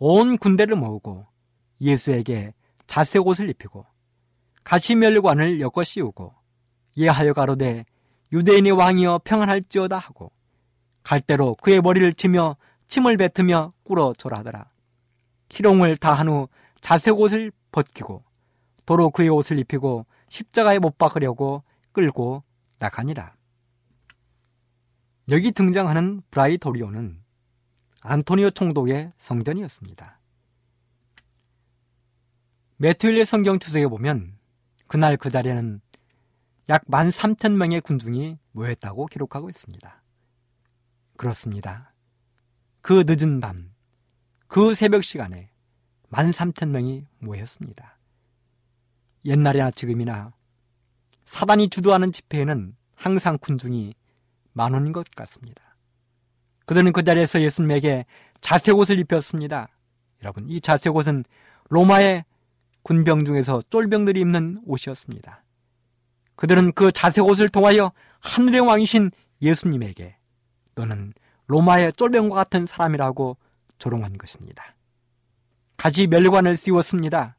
[0.00, 1.28] 온 군대를 모으고
[1.80, 2.54] 예수에게
[2.88, 3.86] 자색 옷을 입히고
[4.64, 6.34] 가시멸관을 엮어 씌우고
[6.98, 7.84] 예하여 가로되
[8.32, 10.32] 유대인의 왕이여 평안할지어다 하고
[11.10, 14.70] 갈대로 그의 머리를 치며 침을 뱉으며 꿇어 졸하더라.
[15.50, 16.48] 희롱을 다한 후
[16.80, 18.22] 자색 옷을 벗기고
[18.86, 22.44] 도로 그의 옷을 입히고 십자가에 못 박으려고 끌고
[22.78, 23.34] 나가니라.
[25.30, 27.20] 여기 등장하는 브라이도리오는
[28.02, 30.20] 안토니오 총독의 성전이었습니다.
[32.76, 34.38] 메트윌리 성경 투석에 보면
[34.86, 35.80] 그날 그 자리에는
[36.68, 39.99] 약 13,000명의 군중이 모였다고 기록하고 있습니다.
[41.20, 41.92] 그렇습니다.
[42.80, 43.74] 그 늦은 밤,
[44.46, 45.50] 그 새벽 시간에
[46.12, 47.98] 13,000명이 모였습니다.
[49.26, 50.32] 옛날이나 지금이나
[51.24, 53.94] 사단이 주도하는 집회에는 항상 군중이
[54.54, 55.76] 만원인 것 같습니다.
[56.64, 58.06] 그들은 그 자리에서 예수님에게
[58.40, 59.68] 자색 옷을 입혔습니다.
[60.22, 61.24] 여러분, 이 자색 옷은
[61.68, 62.24] 로마의
[62.82, 65.44] 군병 중에서 쫄병들이 입는 옷이었습니다.
[66.36, 69.10] 그들은 그 자색 옷을 통하여 하늘의 왕이신
[69.42, 70.16] 예수님에게
[70.80, 71.12] 너는
[71.46, 73.36] 로마의 쫄병과 같은 사람이라고
[73.78, 74.74] 조롱한 것입니다.
[75.76, 77.36] 가지 멸관을 씌웠습니다.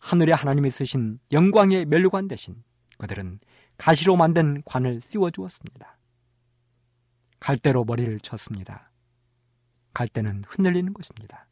[0.00, 2.62] 하늘의 하나님이 쓰신 영광의 멸관 대신
[2.98, 3.40] 그들은
[3.76, 5.98] 가시로 만든 관을 씌워주었습니다.
[7.38, 8.90] 갈대로 머리를 쳤습니다.
[9.94, 11.46] 갈대는 흔들리는 것입니다.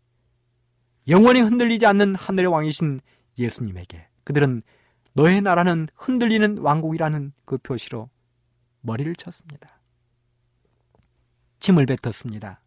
[1.09, 3.01] 영원히 흔들리지 않는 하늘의 왕이신
[3.39, 4.63] 예수님에게 그들은
[5.15, 8.11] 너의 나라는 흔들리는 왕국이라는 그 표시로
[8.83, 9.78] 머리를 쳤습니다.
[11.59, 12.61] 침을 뱉었습니다.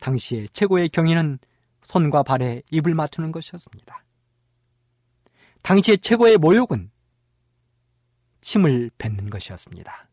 [0.00, 1.38] 당시의 최고의 경위는
[1.82, 4.04] 손과 발에 입을 맞추는 것이었습니다.
[5.62, 6.90] 당시의 최고의 모욕은
[8.40, 10.08] 침을 뱉는 것이었습니다.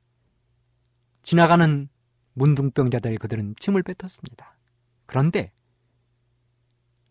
[1.21, 1.89] 지나가는
[2.33, 4.57] 문둥병자들의 그들은 침을 뱉었습니다.
[5.05, 5.51] 그런데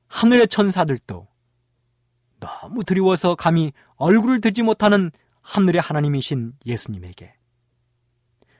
[0.09, 1.27] 하늘의 천사들도
[2.39, 7.35] 너무 두려워서 감히 얼굴을 들지 못하는 하늘의 하나님이신 예수님에게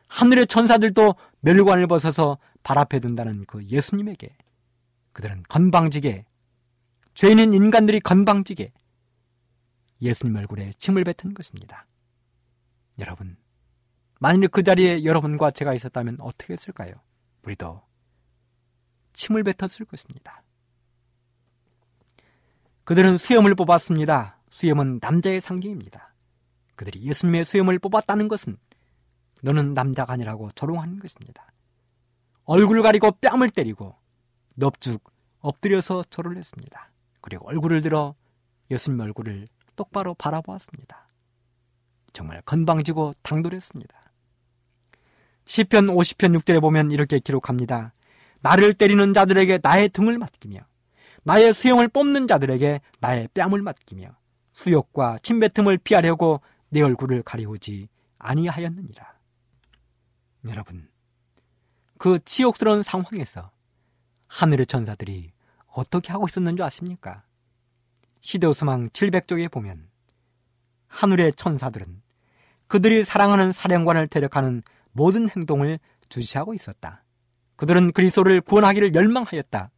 [0.09, 4.37] 하늘의 천사들도 멸관을 벗어서 발 앞에 둔다는 그 예수님에게
[5.13, 6.25] 그들은 건방지게
[7.15, 8.73] 죄인인 인간들이 건방지게
[10.03, 11.87] 예수님 얼굴에 침을 뱉은 것입니다.
[12.99, 13.37] 여러분,
[14.19, 16.93] 만일 그 자리에 여러분과 제가 있었다면 어떻게 했을까요?
[17.43, 17.83] 우리도
[19.13, 20.43] 침을 뱉었을 것입니다.
[22.85, 24.39] 그들은 수염을 뽑았습니다.
[24.51, 26.15] 수염은 남자의 상징입니다.
[26.77, 28.59] 그들이 예수님의 수염을 뽑았다는 것은
[29.43, 31.53] 너는 남자가 아니라고 조롱하는 것입니다.
[32.45, 33.97] 얼굴 가리고 뺨을 때리고
[34.55, 35.03] 넙죽
[35.41, 36.91] 엎드려서 절을 했습니다.
[37.21, 38.15] 그리고 얼굴을 들어
[38.71, 41.09] 예수님 얼굴을 똑바로 바라보았습니다.
[42.13, 43.95] 정말 건방지고 당돌했습니다.
[45.47, 47.93] 시편 50편 6절에 보면 이렇게 기록합니다.
[48.41, 50.61] 나를 때리는 자들에게 나의 등을 맡기며
[51.25, 54.17] 나의 수영을 뽑는 자들에게 나의 뺨을 맡기며
[54.53, 59.16] 수욕과 침뱉음을 피하려고 내 얼굴을 가리우지 아니하였느니라.
[60.49, 60.89] 여러분,
[61.99, 63.51] 그 치욕스러운 상황에서
[64.29, 65.33] 하늘의 천사들이
[65.67, 67.25] 어떻게 하고 있었는 줄 아십니까?
[68.21, 69.89] 시대우스망 700쪽에 보면
[70.89, 72.03] 하늘의 천사들은
[72.67, 75.79] 그들이 사랑하는 사령관을 대적하는 모든 행동을
[76.09, 77.05] 주시하고 있었다.
[77.57, 79.71] 그들은 그리스도를 구원하기를 열망하였다.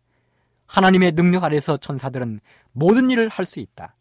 [0.66, 2.40] 하나님의 능력 아래서 천사들은
[2.72, 3.94] 모든 일을 할 수 있다.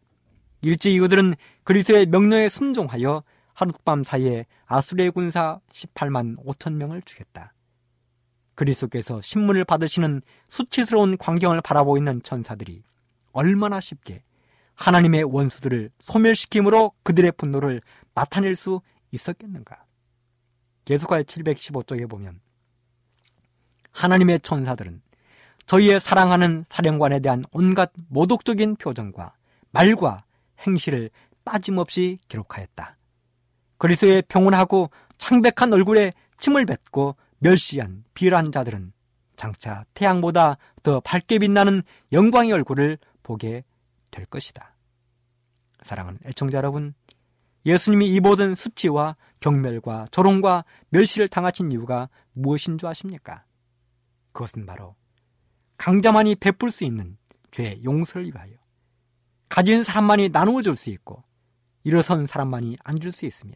[0.60, 3.22] 일찍이 그들은 그리스도의 명령에 순종하여
[3.58, 7.52] 하룻밤 사이에 아수르의 군사 18만 5천 명을 죽였다.
[8.54, 12.84] 그리스도께서 신문을 받으시는 수치스러운 광경을 바라보고 있는 천사들이
[13.32, 14.22] 얼마나 쉽게
[14.74, 17.82] 하나님의 원수들을 소멸시킴으로 그들의 분노를
[18.14, 19.84] 나타낼 수 있었겠는가?
[20.84, 22.40] 계속할 715쪽에 보면
[23.90, 25.02] 하나님의 천사들은
[25.66, 29.34] 저희의 사랑하는 사령관에 대한 온갖 모독적인 표정과
[29.72, 30.22] 말과
[30.60, 31.10] 행실을
[31.44, 32.97] 빠짐없이 기록하였다.
[33.78, 38.92] 그리스의 평온하고 창백한 얼굴에 침을 뱉고 멸시한 비열한 자들은
[39.36, 43.64] 장차 태양보다 더 밝게 빛나는 영광의 얼굴을 보게
[44.10, 44.74] 될 것이다.
[45.82, 46.94] 사랑하는 애청자 여러분,
[47.64, 53.44] 예수님이 이 모든 수치와 경멸과 조롱과 멸시를 당하신 이유가 무엇인 줄 아십니까?
[54.32, 54.96] 그것은 바로
[55.76, 57.16] 강자만이 베풀 수 있는
[57.50, 58.52] 죄 용서를 위하여
[59.48, 61.22] 가진 사람만이 나누어 줄 수 있고
[61.84, 63.52] 일어선 사람만이 앉을 수 있으며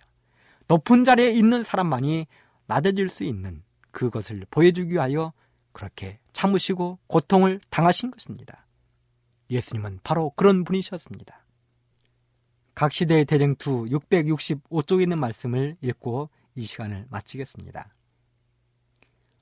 [0.69, 2.27] 높은 자리에 있는 사람만이
[2.67, 5.33] 나대질 수 있는 그것을 보여주기 위하여
[5.73, 8.67] 그렇게 참으시고 고통을 당하신 것입니다.
[9.51, 11.45] 예수님은 바로 그런 분이셨습니다.
[12.75, 17.95] 각 시대의 대쟁투 665쪽에 있는 말씀을 읽고 이 시간을 마치겠습니다.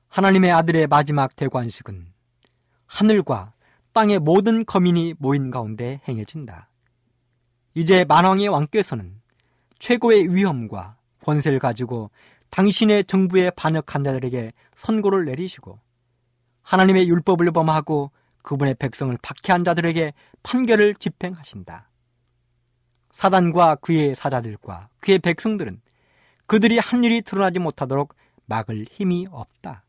[0.08, 2.12] 하나님의 아들의 마지막 대관식은
[2.86, 3.52] 하늘과
[3.92, 6.68] 땅의 모든 거민이 모인 가운데 행해진다.
[7.74, 9.20] 이제 만왕의 왕께서는
[9.78, 12.10] 최고의 위험과 권세를 가지고
[12.50, 15.78] 당신의 정부에 반역한 자들에게 선고를 내리시고
[16.62, 18.10] 하나님의 율법을 범하고
[18.42, 20.12] 그분의 백성을 박해한 자들에게
[20.42, 21.90] 판결을 집행하신다.
[23.12, 25.80] 사단과 그의 사자들과 그의 백성들은
[26.46, 28.14] 그들이 한 일이 드러나지 못하도록
[28.46, 29.84] 막을 힘이 없다.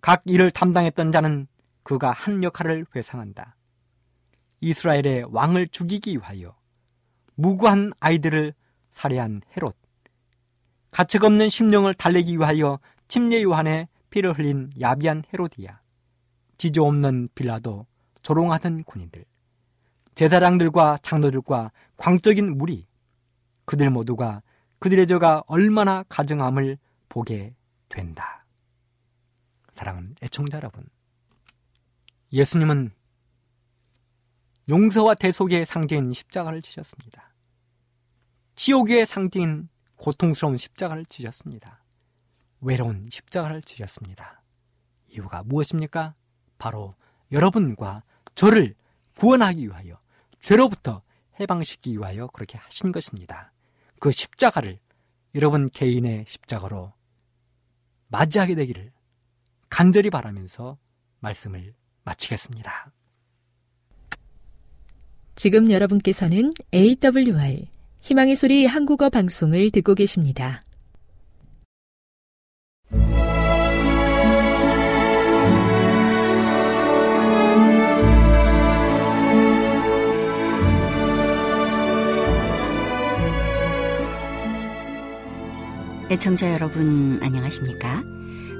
[0.00, 1.48] 각 일을 담당했던 자는
[1.82, 3.56] 그가 한 역할을 회상한다.
[4.60, 6.56] 이스라엘의 왕을 죽이기 위하여
[7.34, 8.54] 무고한 아이들을
[8.90, 9.76] 살해한 헤롯,
[10.96, 15.82] 가책 없는 심령을 달래기 위하여 침례 요한의 피를 흘린 야비한 헤로디아,
[16.56, 17.84] 지조 없는 빌라도,
[18.22, 19.26] 조롱하던 군인들,
[20.14, 22.86] 제사장들과 장로들과 광적인 무리,
[23.66, 24.40] 그들 모두가
[24.78, 26.78] 그들의 저가 얼마나 가증함을
[27.10, 27.54] 보게
[27.90, 28.46] 된다.
[29.72, 30.82] 사랑하는 애청자 여러분,
[32.32, 32.90] 예수님은
[34.70, 37.34] 용서와 대속의 상징인 십자가를 지셨습니다.
[38.54, 41.82] 지옥의 상징인 고통스러운 십자가를 지셨습니다.
[42.60, 44.42] 외로운 십자가를 지셨습니다.
[45.08, 46.14] 이유가 무엇입니까?
[46.58, 46.94] 바로
[47.32, 48.02] 여러분과
[48.34, 48.74] 저를
[49.16, 49.98] 구원하기 위하여
[50.40, 51.02] 죄로부터
[51.40, 53.52] 해방시키기 위하여 그렇게 하신 것입니다.
[54.00, 54.78] 그 십자가를
[55.34, 56.92] 여러분 개인의 십자가로
[58.08, 58.92] 맞이하게 되기를
[59.68, 60.78] 간절히 바라면서
[61.20, 61.74] 말씀을
[62.04, 62.92] 마치겠습니다.
[65.34, 67.66] 지금 여러분께서는 AWR
[68.06, 70.62] 희망의 소리 한국어 방송을 듣고 계십니다.
[86.08, 88.04] 애청자 여러분 안녕하십니까?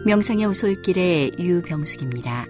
[0.07, 2.49] 명상의 오솔길의 유병숙입니다.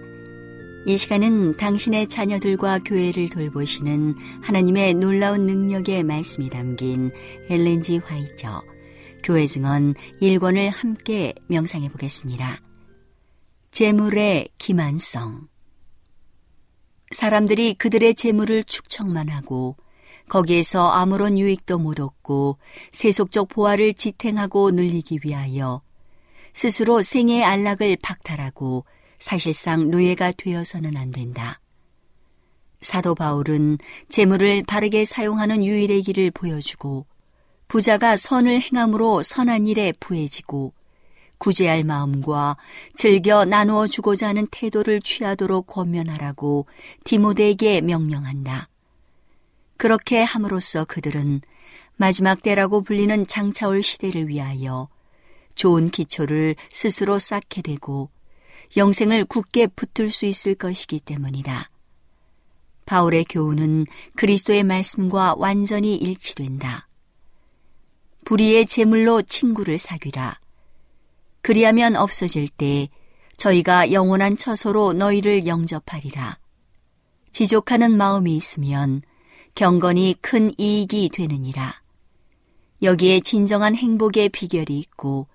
[0.87, 7.11] 이 시간은 당신의 자녀들과 교회를 돌보시는 하나님의 놀라운 능력의 말씀이 담긴
[7.49, 8.63] 헬렌지 화이처
[9.21, 12.61] 교회 증언 1권을 함께 명상해 보겠습니다.
[13.71, 15.49] 재물의 기만성
[17.11, 19.75] 사람들이 그들의 재물을 축척만 하고
[20.29, 22.59] 거기에서 아무런 유익도 못 얻고
[22.93, 25.81] 세속적 보화를 지탱하고 늘리기 위하여
[26.53, 28.85] 스스로 생의 안락을 박탈하고
[29.19, 31.59] 사실상 노예가 되어서는 안 된다.
[32.81, 33.77] 사도 바울은
[34.09, 37.05] 재물을 바르게 사용하는 유일의 길을 보여주고
[37.67, 40.73] 부자가 선을 행함으로 선한 일에 부해지고
[41.37, 42.57] 구제할 마음과
[42.95, 46.65] 즐겨 나누어 주고자 하는 태도를 취하도록 권면하라고
[47.03, 48.69] 디모데에게 명령한다.
[49.77, 51.41] 그렇게 함으로써 그들은
[51.95, 54.87] 마지막 때라고 불리는 장차올 시대를 위하여
[55.55, 58.09] 좋은 기초를 스스로 쌓게 되고
[58.75, 61.69] 영생을 굳게 붙들 수 있을 것이기 때문이다.
[62.85, 66.87] 바울의 교훈은 그리스도의 말씀과 완전히 일치된다.
[68.25, 70.39] 불의의 제물로 친구를 사귀라.
[71.41, 72.89] 그리하면 없어질 때
[73.37, 76.37] 저희가 영원한 처소로 너희를 영접하리라.
[77.31, 79.01] 지족하는 마음이 있으면
[79.55, 81.81] 경건이 큰 이익이 되느니라.
[82.81, 85.27] 여기에 진정한 행복의 비결이 있고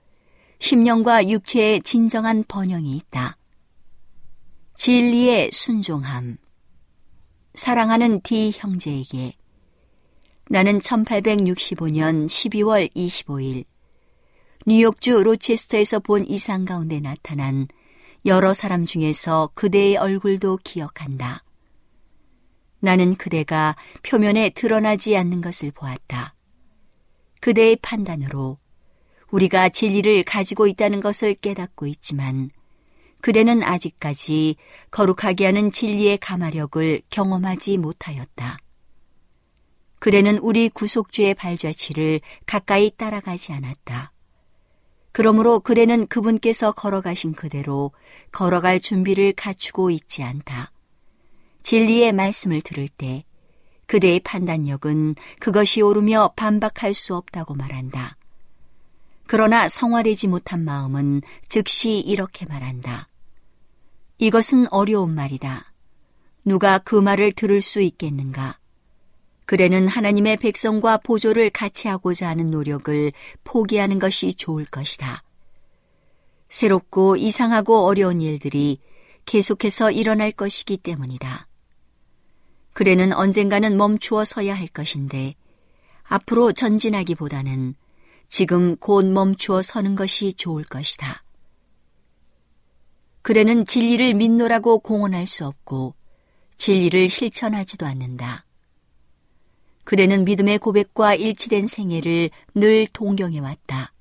[0.62, 3.36] 심령과 육체의 진정한 번영이 있다.
[4.76, 6.36] 진리의 순종함.
[7.54, 9.34] 사랑하는 디 형제에게
[10.48, 13.64] 나는 1865년 12월 25일
[14.64, 17.66] 뉴욕주 로체스터에서 본 이상 가운데 나타난
[18.24, 21.42] 여러 사람 중에서 그대의 얼굴도 기억한다.
[22.78, 26.36] 나는 그대가 표면에 드러나지 않는 것을 보았다.
[27.40, 28.61] 그대의 판단으로
[29.32, 32.50] 우리가 진리를 가지고 있다는 것을 깨닫고 있지만
[33.20, 34.56] 그대는 아직까지
[34.90, 38.58] 거룩하게 하는 진리의 가마력을 경험하지 못하였다.
[40.00, 44.12] 그대는 우리 구속주의 발자취를 가까이 따라가지 않았다.
[45.12, 47.92] 그러므로 그대는 그분께서 걸어가신 그대로
[48.32, 50.72] 걸어갈 준비를 갖추고 있지 않다.
[51.62, 53.24] 진리의 말씀을 들을 때
[53.86, 58.16] 그대의 판단력은 그것이 옳으며 반박할 수 없다고 말한다.
[59.32, 63.08] 그러나 성화되지 못한 마음은 즉시 이렇게 말한다.
[64.18, 65.72] 이것은 어려운 말이다.
[66.44, 68.58] 누가 그 말을 들을 수 있겠는가?
[69.46, 73.10] 그대는 하나님의 백성과 보조를 같이 하고자 하는 노력을
[73.42, 75.22] 포기하는 것이 좋을 것이다.
[76.50, 78.80] 새롭고 이상하고 어려운 일들이
[79.24, 81.48] 계속해서 일어날 것이기 때문이다.
[82.74, 85.36] 그래는 언젠가는 멈추어 서야 할 것인데
[86.02, 87.76] 앞으로 전진하기보다는
[88.32, 91.22] 지금 곧 멈추어 서는 것이 좋을 것이다.
[93.20, 95.94] 그래는 진리를 믿노라고 공언할 수 없고
[96.56, 98.46] 진리를 실천하지도 않는다.
[99.84, 103.92] 그대는 믿음의 고백과 일치된 생애를 늘 동경해왔다.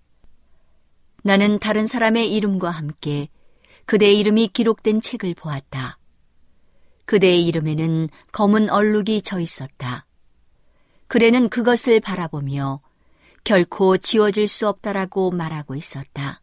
[1.23, 3.27] 나는 다른 사람의 이름과 함께
[3.85, 5.99] 그대의 이름이 기록된 책을 보았다.
[7.03, 10.05] 그대의 이름에는 검은 얼룩이 져 있었다.
[11.07, 12.79] 그대는 그것을 바라보며
[13.43, 16.41] 결코 지워질 수 없다라고 말하고 있었다.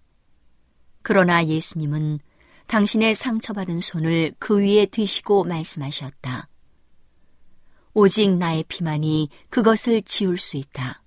[1.03, 2.21] 그러나 예수님은
[2.67, 6.49] 당신의 상처받은 손을 그 위에 드시고 말씀하셨다.
[7.95, 11.03] 오직 나의 피만이 그것을 지울 수 있다.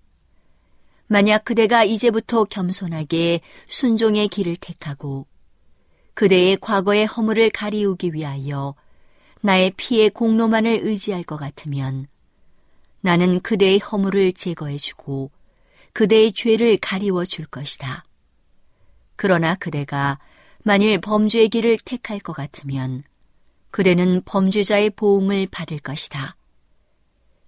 [1.08, 5.28] 만약 그대가 이제부터 겸손하게 순종의 길을 택하고
[6.14, 8.76] 그대의 과거의 허물을 가리우기 위하여
[9.42, 12.08] 나의 피의 공로만을 의지할 것 같으면
[13.02, 15.32] 나는 그대의 허물을 제거해주고
[15.94, 18.06] 그대의 죄를 가리워 줄 것이다.
[19.16, 20.20] 그러나 그대가
[20.64, 23.04] 만일 범죄의 길을 택할 것 같으면
[23.72, 26.36] 그대는 범죄자의 보응을 받을 것이다.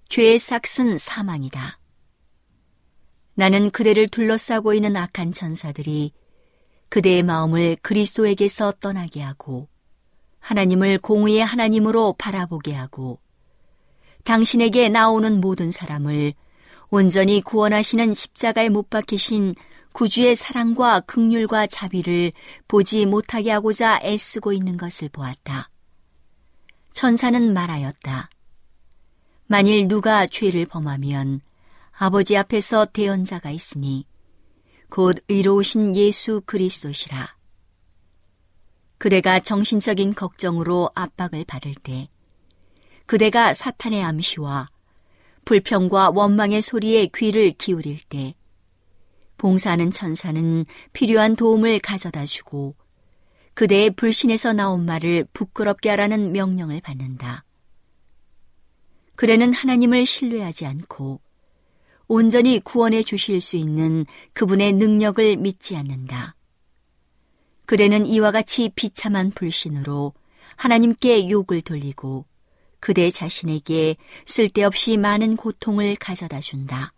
[0.09, 1.79] 죄의 삭은 사망이다.
[3.35, 6.13] 나는 그대를 둘러싸고 있는 악한 천사들이
[6.89, 9.67] 그대의 마음을 그리스도에게서 떠나게 하고
[10.39, 13.19] 하나님을 공의의 하나님으로 바라보게 하고
[14.23, 16.33] 당신에게 나오는 모든 사람을
[16.95, 19.55] 온전히 구원하시는 십자가에 못 박히신
[19.93, 22.33] 구주의 사랑과 극률과 자비를
[22.67, 25.71] 보지 못하게 하고자 애쓰고 있는 것을 보았다.
[26.91, 28.29] 천사는 말하였다.
[29.47, 31.41] 만일 누가 죄를 범하면
[31.93, 34.05] 아버지 앞에서 대언자가 있으니
[34.91, 37.35] 곧 의로우신 예수 그리스도시라.
[38.99, 42.07] 그대가 정신적인 걱정으로 압박을 받을 때
[43.07, 44.69] 그대가 사탄의 암시와
[45.45, 48.35] 불평과 원망의 소리에 귀를 기울일 때
[49.37, 52.75] 봉사하는 천사는 필요한 도움을 가져다 주고
[53.53, 57.43] 그대의 불신에서 나온 말을 부끄럽게 하라는 명령을 받는다.
[59.15, 61.21] 그대는 하나님을 신뢰하지 않고
[62.07, 66.35] 온전히 구원해 주실 수 있는 그분의 능력을 믿지 않는다.
[67.65, 70.13] 그대는 이와 같이 비참한 불신으로
[70.55, 72.25] 하나님께 욕을 돌리고
[72.83, 76.91] 그대 자신에게 쓸데없이 많은 고통을 가져다 준다.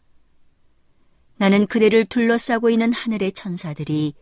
[1.35, 4.15] 나는 그대를 둘러싸고 있는 하늘의 천사들이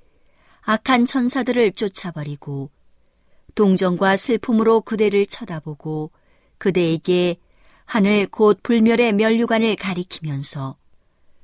[0.64, 2.70] 악한 천사들을 쫓아버리고
[3.55, 6.11] 동정과 슬픔으로 그대를 쳐다보고
[6.57, 7.38] 그대에게
[7.86, 10.76] 하늘 곧 불멸의 면류관을 가리키면서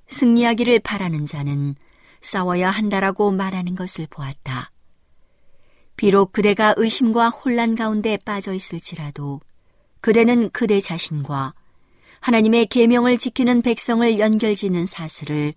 [0.09, 1.75] 승리하기를 바라는 자는
[2.19, 4.69] 싸워야 한다라고 말하는 것을 보았다.
[5.95, 9.39] 비록 그대가 의심과 혼란 가운데 빠져 있을지라도
[10.01, 11.53] 그대는 그대 자신과
[12.21, 15.53] 하나님의 계명을 지키는 백성을 연결짓는 사슬을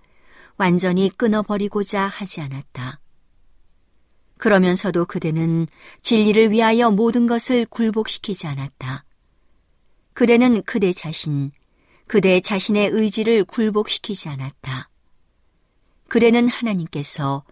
[0.57, 3.01] 완전히 끊어버리고자 하지 않았다.
[4.39, 5.67] 그러면서도 그대는
[6.03, 9.05] 진리를 위하여 모든 것을 굴복시키지 않았다.
[10.15, 11.53] 그대는 그대 자신,
[12.07, 14.89] 그대 자신의 의지를 굴복시키지 않았다.
[16.09, 17.45] 그대는 하나님께서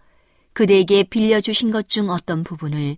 [0.53, 2.97] 그대에게 빌려주신 것 중 어떤 부분을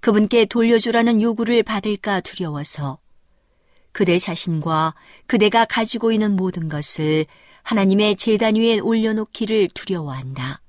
[0.00, 2.98] 그분께 돌려주라는 요구를 받을까 두려워서
[3.96, 4.94] 그대 자신과
[5.26, 7.24] 그대가 가지고 있는 모든 것을
[7.62, 10.60] 하나님의 재단 위에 올려놓기를 두려워한다.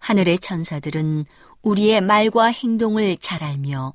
[0.00, 1.26] 하늘의 천사들은
[1.62, 3.94] 우리의 말과 행동을 잘 알며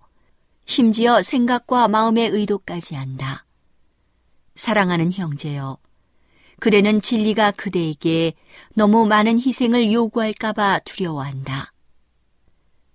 [0.66, 3.46] 심지어 생각과 마음의 의도까지 안다.
[4.56, 5.78] 사랑하는 형제여,
[6.62, 8.36] 그대는 진리가 그대에게
[8.74, 11.74] 너무 많은 희생을 요구할까봐 두려워한다.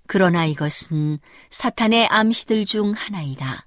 [0.07, 1.19] 그러나 이것은
[1.51, 3.67] 사탄의 암시들 중 하나이다.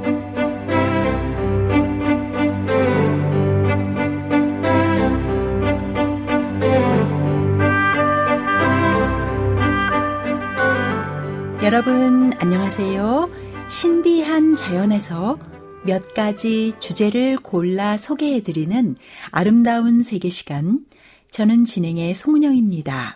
[11.63, 13.29] 여러분, 안녕하세요.
[13.69, 15.37] 신비한 자연에서
[15.85, 18.95] 몇 가지 주제를 골라 소개해드리는
[19.29, 20.83] 아름다운 세계 시간.
[21.29, 23.15] 저는 진행의 송은영입니다.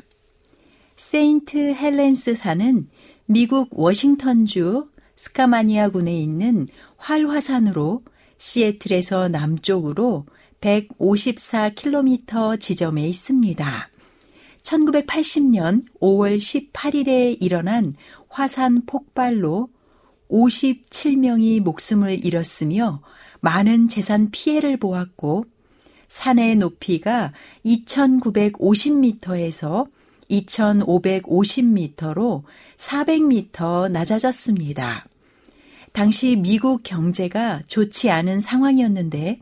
[0.95, 2.87] 세인트 헬렌스 산은
[3.25, 6.67] 미국 워싱턴주 스카마니아 군에 있는
[6.97, 8.03] 활화산으로
[8.37, 10.27] 시애틀에서 남쪽으로
[10.61, 13.89] 154km 지점에 있습니다.
[14.65, 17.93] 1980년 5월 18일에 일어난
[18.35, 19.69] 화산 폭발로
[20.29, 23.01] 57명이 목숨을 잃었으며
[23.39, 25.45] 많은 재산 피해를 보았고
[26.09, 27.31] 산의 높이가
[27.65, 29.87] 2950m에서
[30.29, 32.43] 2550m로
[32.75, 35.05] 400m 낮아졌습니다.
[35.93, 39.39] 당시 미국 경제가 좋지 않은 상황이었는데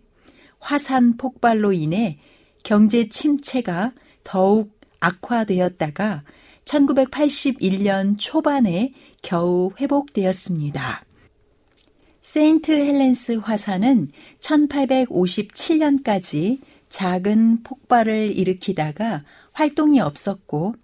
[0.59, 2.19] 화산 폭발로 인해
[2.61, 3.91] 경제 침체가
[4.23, 6.21] 더욱 악화되었다가
[6.65, 11.05] 1981년 초반에 겨우 회복되었습니다.
[12.21, 14.09] 세인트 헬렌스 화산은
[14.39, 16.59] 1857년까지
[16.89, 20.75] 작은 폭발을 일으키다가 활동이 없었고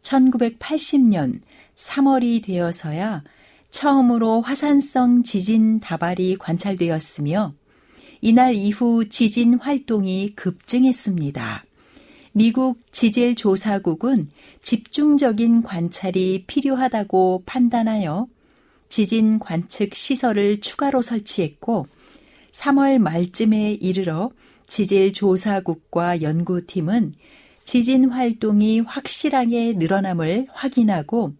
[0.00, 1.40] 1980년
[1.74, 3.22] 3월이 되어서야
[3.70, 7.54] 처음으로 화산성 지진 다발이 관찰되었으며
[8.20, 11.64] 이날 이후 지진 활동이 급증했습니다.
[12.32, 14.28] 미국 지질조사국은
[14.60, 18.28] 집중적인 관찰이 필요하다고 판단하여
[18.88, 21.86] 지진 관측 시설을 추가로 설치했고
[22.52, 24.30] 3월 말쯤에 이르러
[24.66, 27.14] 지질 조사국과 연구팀은
[27.64, 31.34] 지진 활동이 확실하게 늘어남을 확인하고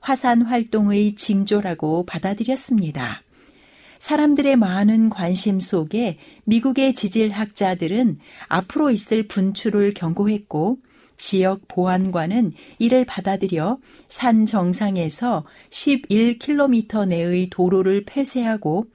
[0.00, 3.22] 화산 활동의 징조라고 받아들였습니다.
[3.98, 10.78] 사람들의 많은 관심 속에 미국의 지질학자들은 앞으로 있을 분출을 경고했고
[11.16, 18.86] 지역 보안관은 이를 받아들여 산 정상에서 11km 내의 도로를 폐쇄하고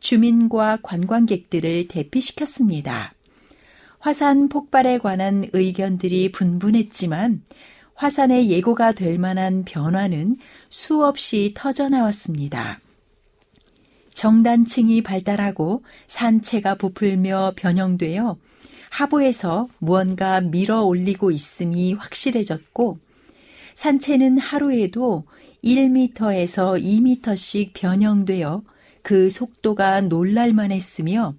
[0.00, 3.14] 주민과 관광객들을 대피시켰습니다.
[3.98, 7.42] 화산 폭발에 관한 의견들이 분분했지만
[7.94, 10.36] 화산의 예고가 될 만한 변화는
[10.68, 12.78] 수없이 터져나왔습니다.
[14.14, 18.36] 정단층이 발달하고 산체가 부풀며 변형되어
[18.90, 22.98] 하부에서 무언가 밀어 올리고 있음이 확실해졌고
[23.74, 25.24] 산체는 하루에도
[25.62, 28.62] 1m에서 2m씩 변형되어
[29.02, 31.34] 그 속도가 놀랄만 했으며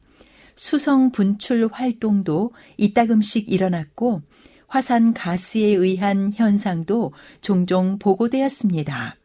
[0.56, 4.22] 수성 분출 활동도 이따금씩 일어났고
[4.68, 9.18] 화산 가스에 의한 현상도 종종 보고되었습니다.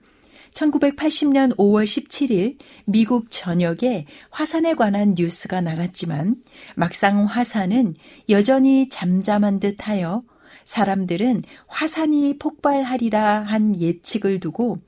[0.54, 6.36] 1980년 5월 17일 미국 전역에 화산에 관한 뉴스가 나갔지만
[6.76, 7.94] 막상 화산은
[8.28, 10.22] 여전히 잠잠한 듯 하여
[10.64, 14.78] 사람들은 화산이 폭발하리라 한 예측을 두고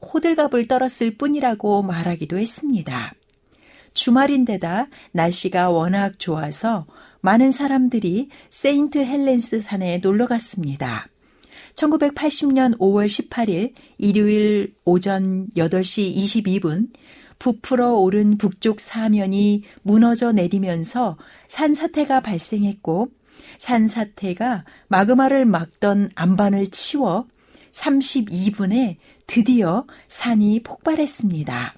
[0.00, 3.12] 호들갑을 떨었을 뿐이라고 말하기도 했습니다.
[3.92, 6.86] 주말인데다 날씨가 워낙 좋아서
[7.20, 11.08] 많은 사람들이 세인트 헬렌스 산에 놀러 갔습니다.
[11.76, 16.88] 1980년 5월 18일 일요일 오전 8시 22분
[17.38, 21.18] 부풀어 오른 북쪽 사면이 무너져 내리면서
[21.48, 23.08] 산사태가 발생했고
[23.58, 27.26] 산사태가 마그마를 막던 안반을 치워
[27.72, 28.96] 32분에
[29.26, 31.74] 드디어 산이 폭발했습니다.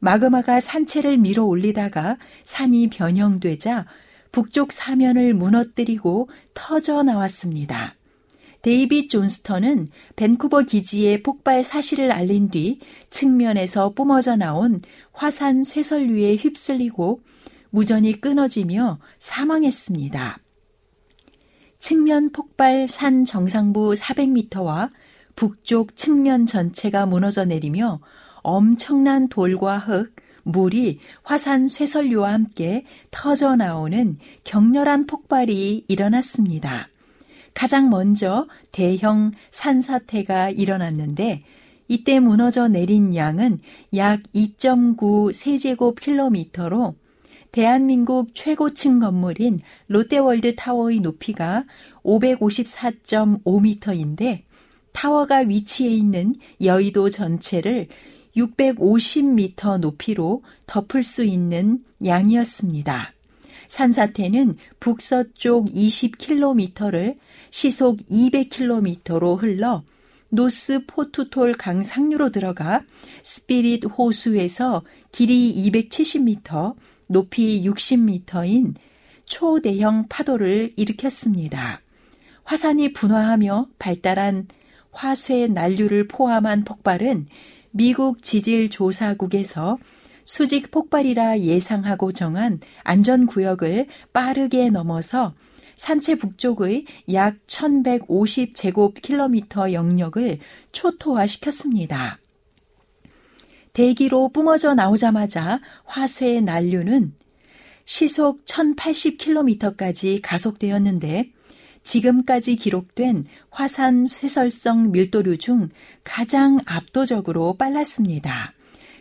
[0.00, 3.86] 마그마가 산체를 밀어 올리다가 산이 변형되자
[4.32, 7.94] 북쪽 사면을 무너뜨리고 터져 나왔습니다.
[8.62, 12.78] 데이빗 존스턴은 밴쿠버 기지의 폭발 사실을 알린 뒤
[13.10, 14.80] 측면에서 뿜어져 나온
[15.12, 17.20] 화산 쇠설류에 휩쓸리고
[17.70, 20.38] 무전이 끊어지며 사망했습니다.
[21.78, 24.90] 측면 폭발 산 정상부 400m와
[25.34, 28.00] 북쪽 측면 전체가 무너져 내리며
[28.42, 36.91] 엄청난 돌과 흙, 물이 화산 쇠설류와 함께 터져 나오는 격렬한 폭발이 일어났습니다.
[37.54, 41.42] 가장 먼저 대형 산사태가 일어났는데
[41.88, 43.58] 이때 무너져 내린 양은
[43.96, 46.94] 약 2.9 세제곱 킬로미터로
[47.52, 51.64] 대한민국 최고층 건물인 롯데월드 타워의 높이가
[52.02, 54.42] 554.5m인데
[54.92, 57.88] 타워가 위치해 있는 여의도 전체를
[58.36, 63.12] 650m 높이로 덮을 수 있는 양이었습니다.
[63.68, 67.16] 산사태는 북서쪽 20km를
[67.52, 69.84] 시속 200km로 흘러
[70.30, 72.82] 노스 포투톨 강 상류로 들어가
[73.22, 74.82] 스피릿 호수에서
[75.12, 76.74] 길이 270m,
[77.08, 78.74] 높이 60m인
[79.26, 81.82] 초대형 파도를 일으켰습니다.
[82.44, 84.48] 화산이 분화하며 발달한
[84.90, 87.26] 화쇄 난류를 포함한 폭발은
[87.70, 89.78] 미국 지질조사국에서
[90.24, 95.34] 수직 폭발이라 예상하고 정한 안전구역을 빠르게 넘어서
[95.82, 100.38] 산체 북쪽의 약 1150제곱킬로미터 영역을
[100.70, 102.20] 초토화시켰습니다.
[103.72, 107.14] 대기로 뿜어져 나오자마자 화쇄의 난류는
[107.84, 111.32] 시속 1080km까지 가속되었는데
[111.82, 115.68] 지금까지 기록된 화산 쇠설성 밀도류 중
[116.04, 118.52] 가장 압도적으로 빨랐습니다.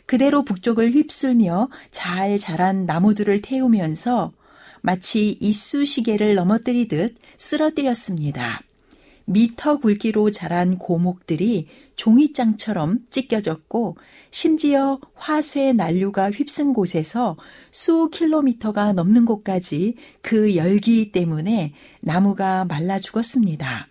[0.08, 4.34] 그대로 북쪽을 휩쓸며 잘 자란 나무들을 태우면서
[4.82, 8.62] 마치 이쑤시개를 넘어뜨리듯 쓰러뜨렸습니다.
[9.26, 13.98] 미터 굵기로 자란 고목들이 종이장처럼 찢겨졌고
[14.32, 17.38] 심지어 화쇄 난류가 휩쓴 곳에서
[17.72, 23.88] 수 킬로미터가 넘는 곳까지 그 열기 때문에 나무가 말라 죽었습니다.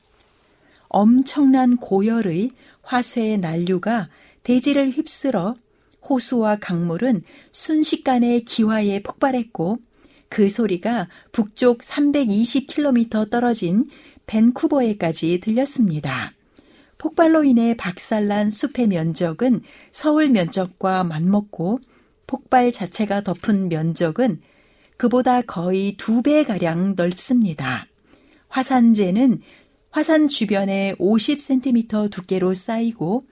[0.89, 2.51] 엄청난 고열의
[2.83, 4.09] 화쇄의 난류가
[4.43, 5.55] 대지를 휩쓸어
[6.09, 7.23] 호수와 강물은
[7.53, 9.79] 순식간에 기화에 폭발했고
[10.31, 13.85] 그 소리가 북쪽 320km 떨어진
[14.27, 16.33] 밴쿠버에까지 들렸습니다.
[16.99, 21.81] 폭발로 인해 박살난 숲의 면적은 서울 면적과 맞먹고
[22.27, 24.41] 폭발 자체가 덮은 면적은
[24.97, 27.87] 그보다 거의 두 배가량 넓습니다.
[28.49, 29.41] 화산재는
[29.91, 33.25] 화산 주변에 50cm 두께로 쌓이고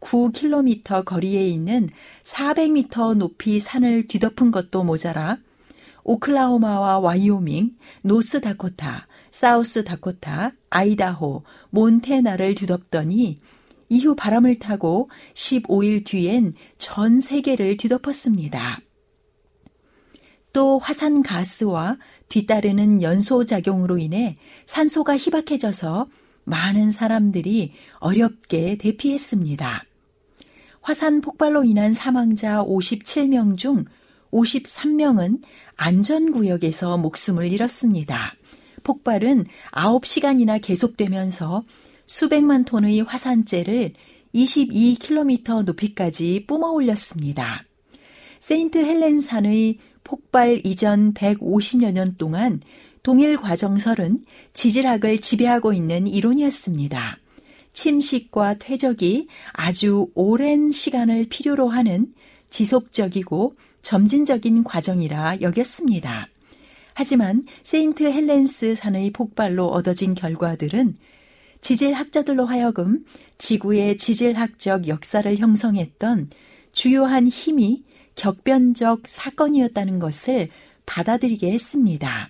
[0.00, 1.90] 9km 거리에 있는
[2.22, 5.38] 400m 높이 산을 뒤덮은 것도 모자라
[6.08, 13.36] 오클라호마와 와이오밍, 노스 다코타, 사우스 다코타, 아이다호, 몬테나를 뒤덮더니
[13.90, 18.80] 이후 바람을 타고 15일 뒤엔 전 세계를 뒤덮었습니다.
[20.54, 21.98] 또 화산 가스와
[22.30, 26.08] 뒤따르는 연소 작용으로 인해 산소가 희박해져서
[26.44, 29.84] 많은 사람들이 어렵게 대피했습니다.
[30.80, 33.84] 화산 폭발로 인한 사망자 57명 중
[34.32, 35.42] 53명은
[35.76, 38.34] 안전구역에서 목숨을 잃었습니다.
[38.84, 41.64] 폭발은 9시간이나 계속되면서
[42.06, 43.92] 수백만 톤의 화산재를
[44.34, 47.64] 22km 높이까지 뿜어 올렸습니다.
[48.40, 52.60] 세인트 헬렌산의 폭발 이전 150여 년 동안
[53.02, 57.18] 동일 과정설은 지질학을 지배하고 있는 이론이었습니다.
[57.72, 62.12] 침식과 퇴적이 아주 오랜 시간을 필요로 하는
[62.50, 63.54] 지속적이고
[63.88, 66.28] 점진적인 과정이라 여겼습니다.
[66.92, 70.94] 하지만 세인트 헬렌스 산의 폭발로 얻어진 결과들은
[71.62, 73.06] 지질학자들로 하여금
[73.38, 76.28] 지구의 지질학적 역사를 형성했던
[76.70, 77.82] 주요한 힘이
[78.14, 80.50] 격변적 사건이었다는 것을
[80.84, 82.28] 받아들이게 했습니다.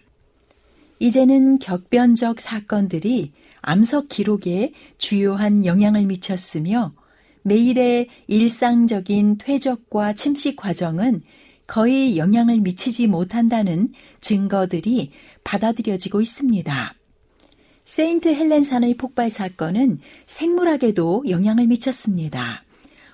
[1.00, 3.32] 이제는 격변적 사건들이
[3.62, 6.92] 암석 기록에 주요한 영향을 미쳤으며
[7.42, 11.22] 매일의 일상적인 퇴적과 침식 과정은
[11.68, 15.10] 거의 영향을 미치지 못한다는 증거들이
[15.44, 16.94] 받아들여지고 있습니다.
[17.84, 22.64] 세인트 헬렌 산의 폭발 사건은 생물학에도 영향을 미쳤습니다.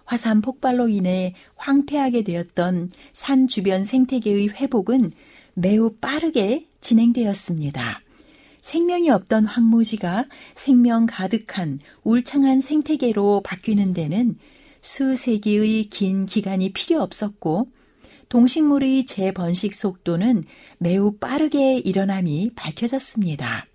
[0.05, 5.11] 화산 폭발로 인해 황폐하게 되었던 산 주변 생태계의 회복은
[5.55, 8.03] 매우 빠르게 진행되었습니다.
[8.61, 14.39] 생명이 없던 황무지가 생명 가득한 울창한 생태계로 바뀌는 데는
[14.81, 17.74] 수세기의 긴 기간이 필요 없었고
[18.35, 20.43] 동식물의 재번식 속도는
[20.79, 23.67] 매우 빠르게 일어남이 밝혀졌습니다.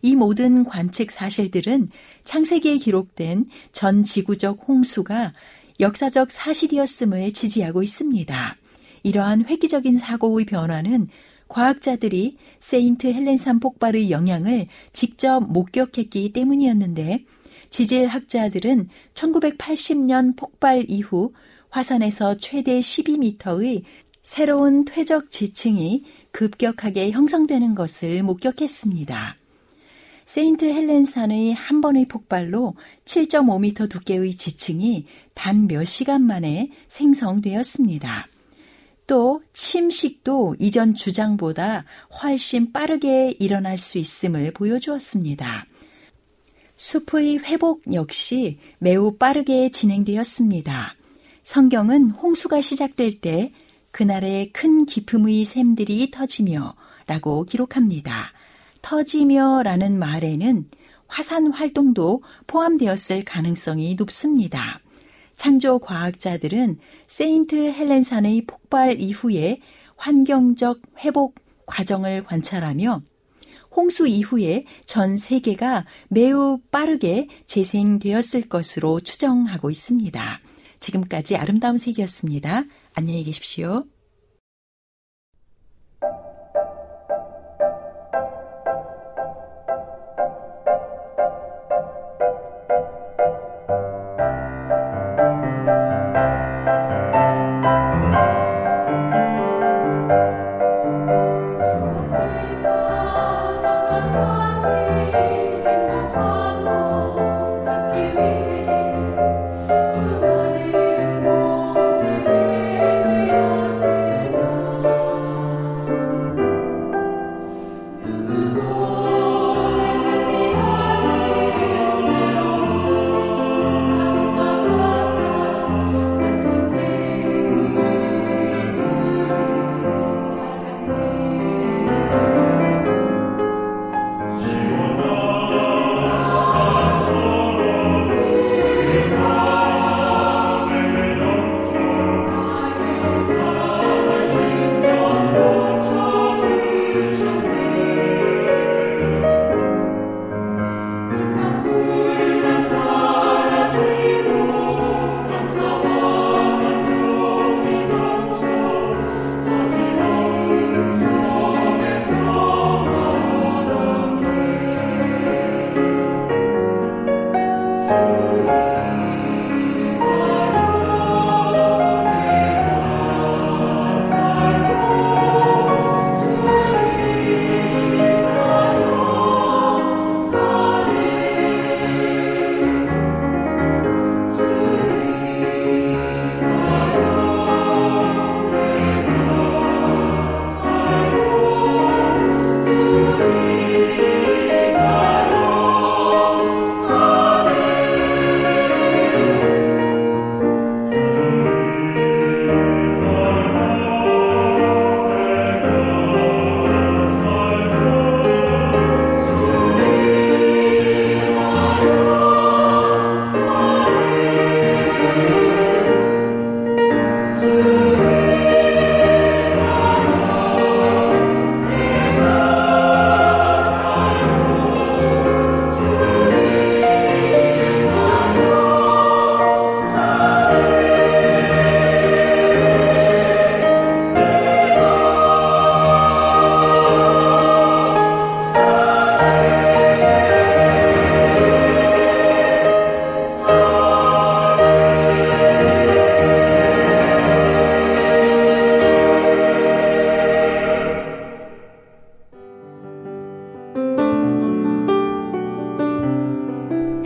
[0.00, 1.88] 이 모든 관측 사실들은
[2.22, 5.32] 창세기에 기록된 전 지구적 홍수가
[5.80, 8.56] 역사적 사실이었음을 지지하고 있습니다.
[9.02, 11.08] 이러한 획기적인 사고의 변화는
[11.48, 17.24] 과학자들이 세인트 헬렌산 폭발의 영향을 직접 목격했기 때문이었는데
[17.70, 21.32] 지질학자들은 1980년 폭발 이후
[21.76, 23.82] 화산에서 최대 12m의
[24.22, 29.36] 새로운 퇴적 지층이 급격하게 형성되는 것을 목격했습니다.
[30.24, 35.04] 세인트 헬렌산의 한 번의 폭발로 7.5m 두께의 지층이
[35.34, 38.26] 단 몇 시간 만에 생성되었습니다.
[39.06, 41.84] 또 침식도 이전 주장보다
[42.22, 45.66] 훨씬 빠르게 일어날 수 있음을 보여주었습니다.
[46.76, 50.95] 숲의 회복 역시 매우 빠르게 진행되었습니다.
[51.46, 53.52] 성경은 홍수가 시작될 때
[53.92, 56.74] 그날의 큰 기품의 샘들이 터지며
[57.06, 58.32] 라고 기록합니다.
[58.82, 60.68] 터지며 라는 말에는
[61.06, 64.80] 화산 활동도 포함되었을 가능성이 높습니다.
[65.36, 69.60] 창조 과학자들은 세인트 헬렌산의 폭발 이후에
[69.96, 73.02] 환경적 회복 과정을 관찰하며
[73.70, 80.40] 홍수 이후에 전 세계가 매우 빠르게 재생되었을 것으로 추정하고 있습니다.
[80.80, 82.64] 지금까지 아름다운 세계였습니다.
[82.94, 83.84] 안녕히 계십시오.